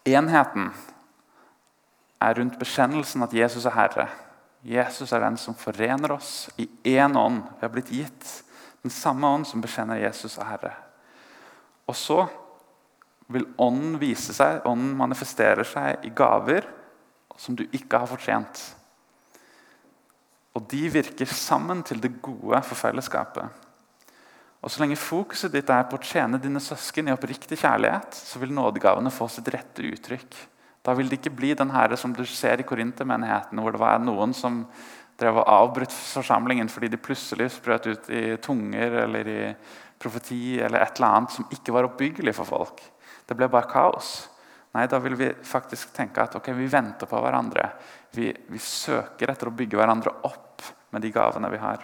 [0.07, 0.72] Enheten
[2.20, 4.09] er rundt bekjennelsen at Jesus er Herre.
[4.62, 7.43] Jesus er den som forener oss i én ånd.
[7.43, 8.43] Vi har blitt gitt
[8.83, 10.72] den samme ånd som bekjenner Jesus er Herre.
[11.87, 12.28] Og så
[13.33, 16.66] vil ånden vise seg, ånden manifesterer seg i gaver
[17.41, 18.61] som du ikke har fortjent.
[20.53, 23.61] Og de virker sammen til det gode for fellesskapet.
[24.62, 28.39] Og Så lenge fokuset ditt er på å tjene dine søsken i oppriktig kjærlighet, så
[28.39, 30.37] vil nådegavene få sitt rette uttrykk.
[30.83, 33.99] Da vil det ikke bli den her som du ser i korintermenigheten, hvor det var
[34.03, 34.64] noen som
[35.18, 39.41] drev og avbrøt forsamlingen fordi de plutselig sprøt ut i tunger eller i
[40.03, 42.83] profeti eller et eller annet som ikke var oppbyggelig for folk.
[43.26, 44.12] Det ble bare kaos.
[44.73, 47.66] Nei, da vil vi faktisk tenke at okay, vi venter på hverandre.
[48.16, 50.64] Vi, vi, søker etter å bygge hverandre opp
[50.95, 51.83] med de gavene vi har.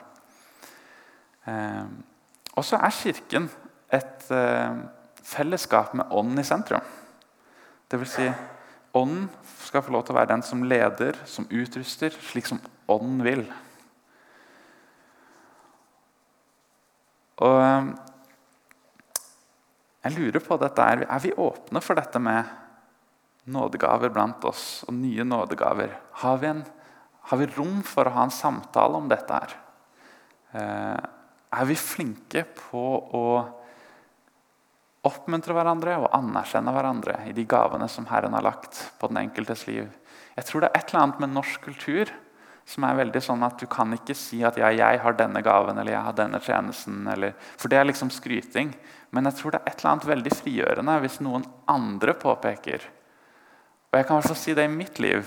[1.48, 1.90] Eh,
[2.56, 3.48] og så er Kirken
[3.92, 4.78] et eh,
[5.20, 6.84] fellesskap med ånden i sentrum.
[7.88, 8.28] Det vil si,
[8.96, 9.28] ånden
[9.66, 13.42] skal få lov til å være den som leder, som utruster, slik som ånden vil.
[17.44, 17.92] Og eh,
[20.08, 22.56] jeg lurer på dette, er vi åpne for dette med
[23.48, 25.94] nådegaver blant oss, og nye nådegaver.
[26.22, 26.64] Har vi, en,
[27.30, 29.38] har vi rom for å ha en samtale om dette?
[29.38, 29.56] her?
[30.52, 31.08] Eh,
[31.58, 32.84] er vi flinke på
[33.16, 33.24] å
[35.08, 39.66] oppmuntre hverandre og anerkjenne hverandre i de gavene som Herren har lagt på den enkeltes
[39.68, 39.88] liv?
[40.36, 42.12] Jeg tror det er et eller annet med norsk kultur
[42.68, 45.78] som er veldig sånn at du kan ikke si at ja, 'jeg har denne gaven'
[45.80, 47.10] eller 'jeg har denne tjenesten'.
[47.12, 48.74] Eller, for det er liksom skryting.
[49.10, 52.80] Men jeg tror det er et eller annet veldig frigjørende hvis noen andre påpeker
[53.88, 55.26] og jeg kan også si det i mitt liv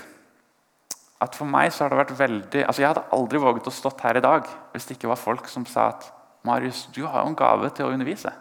[1.22, 4.02] at for meg så har det vært veldig altså Jeg hadde aldri våget å stått
[4.06, 6.08] her i dag hvis det ikke var folk som sa at
[6.48, 8.32] Marius, du har jo en gave til å undervise.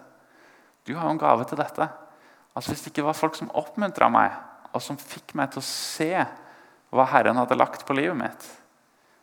[0.89, 1.85] Du har jo en gave til dette.
[2.55, 4.33] Altså Hvis det ikke var folk som oppmuntra meg,
[4.73, 6.09] og som fikk meg til å se
[6.91, 8.47] hva Herren hadde lagt på livet mitt,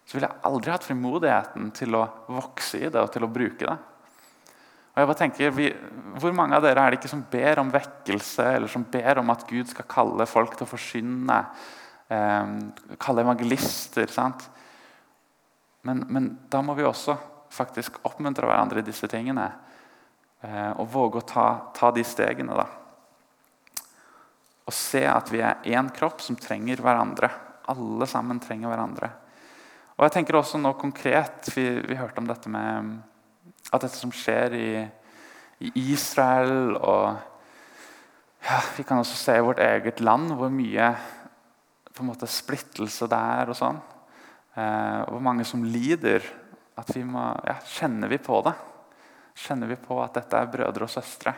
[0.06, 3.66] så ville jeg aldri hatt frimodigheten til å vokse i det og til å bruke
[3.66, 3.76] det.
[4.98, 5.66] Og jeg bare tenker, vi,
[6.18, 9.28] Hvor mange av dere er det ikke som ber om vekkelse, eller som ber om
[9.30, 11.36] at Gud skal kalle folk til å forsyne?
[12.10, 12.48] Eh,
[12.98, 14.10] kalle evangelister.
[14.10, 14.48] sant?
[15.86, 17.14] Men, men, da må vi også
[17.54, 19.46] faktisk oppmuntre hverandre i disse tingene.
[20.42, 21.46] Eh, og våge å ta,
[21.78, 22.58] ta de stegene.
[22.58, 22.66] da.
[24.66, 27.30] Og se at vi er én kropp som trenger hverandre.
[27.70, 29.12] Alle sammen trenger hverandre.
[29.94, 32.98] Og jeg tenker også nå konkret, Vi, vi hørte om dette med
[33.72, 34.70] at dette som skjer i,
[35.64, 37.18] i Israel og
[38.48, 40.92] ja, Vi kan også se i vårt eget land hvor mye
[41.90, 43.50] på en måte splittelse det er.
[43.50, 43.80] og sånn.
[44.54, 46.22] Eh, hvor mange som lider.
[46.78, 48.54] At vi må, ja, kjenner vi på det?
[49.38, 51.34] Kjenner vi på at dette er brødre og søstre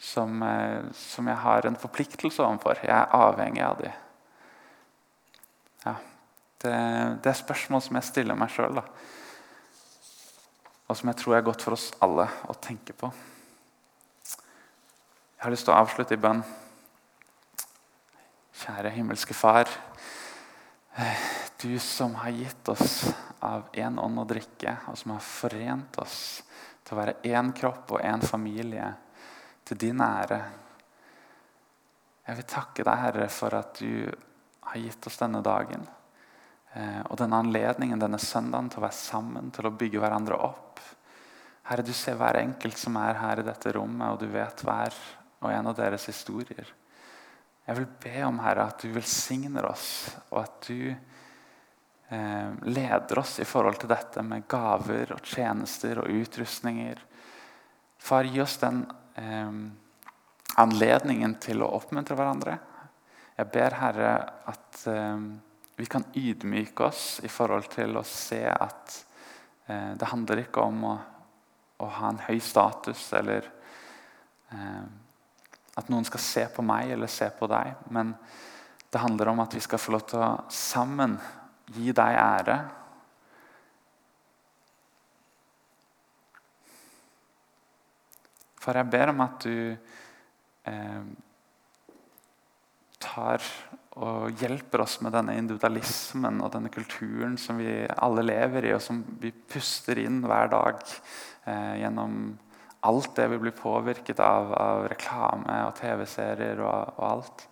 [0.00, 2.80] som, eh, som jeg har en forpliktelse overfor?
[2.80, 3.92] Jeg er avhengig av dem.
[5.84, 5.94] Ja,
[6.64, 6.74] det,
[7.22, 8.80] det, er spørsmål som jeg stiller meg sjøl,
[10.86, 13.10] og som jeg tror er godt for oss alle å tenke på.
[15.36, 16.42] Jeg har lyst til å avslutte i bønn.
[18.56, 19.68] Kjære himmelske Far.
[21.60, 23.02] Du som har gitt oss
[23.44, 26.20] av én ånd å drikke, og som har forent oss
[26.86, 28.86] til å være én kropp og én familie
[29.66, 30.40] til din ære.
[32.26, 34.06] Jeg vil takke deg, Herre, for at du
[34.70, 35.84] har gitt oss denne dagen.
[36.76, 40.80] Eh, og denne anledningen denne søndagen til å være sammen, til å bygge hverandre opp.
[41.70, 44.98] Herre, du ser hver enkelt som er her i dette rommet, og du vet hver
[45.40, 46.68] og en av deres historier.
[47.66, 49.88] Jeg vil be om Herre, at du velsigner oss,
[50.28, 56.12] og at du eh, leder oss i forhold til dette med gaver og tjenester og
[56.12, 57.00] utrustninger.
[57.98, 58.84] Far, gi oss den
[59.16, 59.58] eh,
[60.62, 62.60] anledningen til å oppmuntre hverandre.
[63.36, 64.14] Jeg ber Herre
[64.52, 65.26] at eh,
[65.76, 68.94] vi kan ydmyke oss i forhold til å se at
[69.66, 70.94] eh, det handler ikke om å,
[71.84, 73.50] å, ha en høy status eller
[74.56, 74.86] eh,
[75.76, 77.74] at noen skal se på meg eller se på deg.
[77.92, 78.14] Men
[78.88, 81.18] det handler om at vi skal få lov til å sammen
[81.76, 82.56] gi deg ære.
[88.64, 89.76] For jeg ber om at du
[90.72, 91.02] eh,
[93.04, 93.44] tar
[93.96, 98.82] og hjelper oss med denne individualismen og denne kulturen som vi alle lever i, og
[98.84, 100.82] som vi puster inn hver dag
[101.48, 102.34] eh, gjennom
[102.86, 107.46] alt det vi blir påvirket av, av reklame og TV-serier og, og, alt.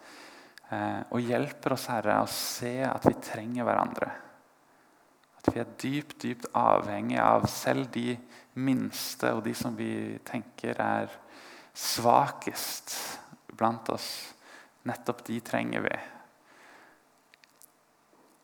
[0.69, 4.13] Eh, og hjelper oss, Herre, å se at vi trenger hverandre.
[5.41, 8.19] At vi er dypt, dypt avhengig av selv de
[8.61, 11.21] minste og de som vi tenker er
[11.75, 12.93] svakest
[13.57, 14.11] blant oss.
[14.85, 15.97] Nettopp de trenger vi.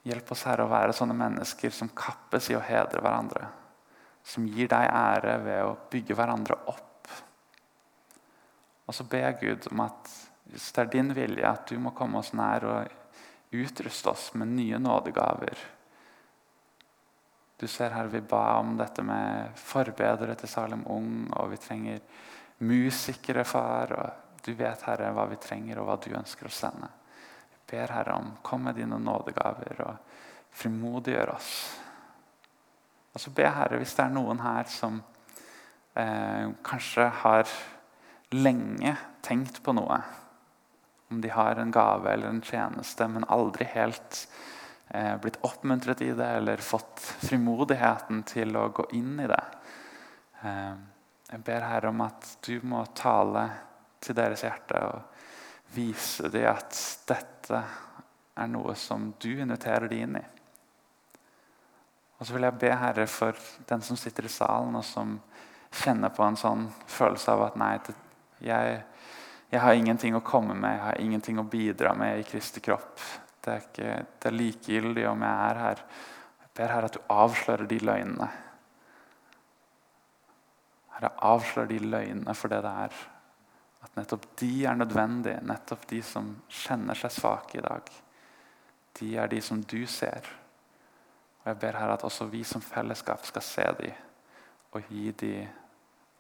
[0.09, 3.51] Hjelp oss, Herre, å være sånne mennesker som kappes i å hedre hverandre
[4.23, 7.11] som gir deg ære ved å bygge hverandre opp.
[8.87, 10.15] Og så ber jeg Gud om at
[10.51, 14.51] hvis det er din vilje, at du må komme oss nær og utruste oss med
[14.57, 15.59] nye nådegaver.
[17.61, 22.01] Du ser her Vi ba om dette med forbedere til Salem Ung, og vi trenger
[22.59, 23.93] musikere, far.
[23.93, 26.89] og Du vet, Herre, hva vi trenger, og hva du ønsker å sende.
[27.71, 30.17] Ber Herre om kom med dine nådegaver og
[30.61, 31.51] frimodiggjør oss.
[33.15, 35.01] Og så ber Herre, hvis det er noen her som
[35.99, 37.51] eh, kanskje har
[38.35, 38.95] lenge
[39.27, 39.99] tenkt på noe
[41.11, 44.21] Om de har en gave eller en tjeneste, men aldri helt
[44.95, 49.43] eh, blitt oppmuntret i det eller fått frimodigheten til å gå inn i det.
[50.47, 50.77] Eh,
[51.33, 53.49] jeg ber Herre om at du må tale
[54.03, 55.20] til deres hjerte og
[55.75, 56.77] vise de at
[57.09, 57.63] dette
[58.41, 60.27] er noe som du inviterer de inn i.
[62.21, 65.17] Og så vil jeg be Herre for den som sitter i salen og som
[65.71, 67.73] kjenner på en sånn følelse av at nei,
[68.45, 68.81] jeg,
[69.53, 73.01] jeg har ingenting å komme med, jeg har ingenting å bidra med i Kristi kropp.
[73.41, 75.85] Det er, ikke, det er likegyldig om jeg er her.
[76.43, 78.29] Jeg ber Herre at du avslører de løgnene.
[80.97, 83.01] Herre, avslør de løgnene for det det er.
[83.81, 85.41] At nettopp de er nødvendige.
[85.47, 87.89] Nettopp de som kjenner seg svake i dag.
[89.01, 90.27] De er de som du ser.
[91.41, 94.07] Og Jeg ber her at også vi som fellesskap skal se dem
[94.71, 95.49] og gi dem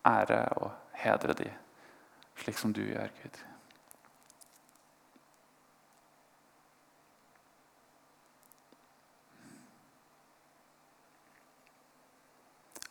[0.06, 1.52] ære og hedre dem,
[2.36, 3.38] slik som du gjør, Gud.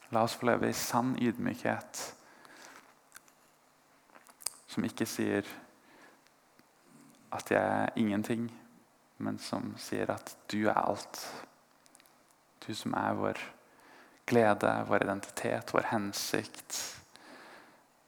[0.10, 2.00] La oss få leve i sann ydmykhet,
[4.70, 5.48] som ikke sier
[7.34, 8.48] at jeg er ingenting,
[9.18, 11.22] men som sier at du er alt.
[12.66, 13.42] Du som er vår
[14.30, 16.78] glede, vår identitet, vår hensikt,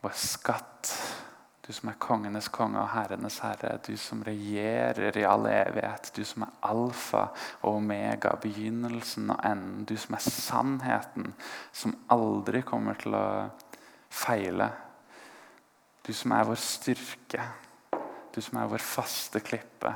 [0.01, 0.93] vår skatt.
[1.61, 3.75] Du som er kongenes konge og herrenes herre.
[3.85, 6.11] Du som regjerer i all evighet.
[6.15, 7.27] Du som er alfa
[7.61, 9.85] og omega, begynnelsen og enden.
[9.85, 11.33] Du som er sannheten,
[11.73, 13.25] som aldri kommer til å
[14.09, 14.71] feile.
[16.01, 17.43] Du som er vår styrke,
[18.33, 19.91] du som er vår faste klippe.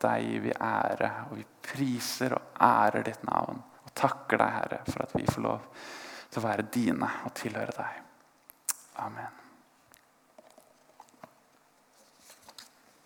[0.00, 3.58] Deg gir vi ære, og vi priser og ærer ditt navn.
[3.84, 5.68] Og takker deg, Herre, for at vi får lov
[6.30, 8.00] til å være dine og tilhøre deg.
[9.04, 9.39] Amen.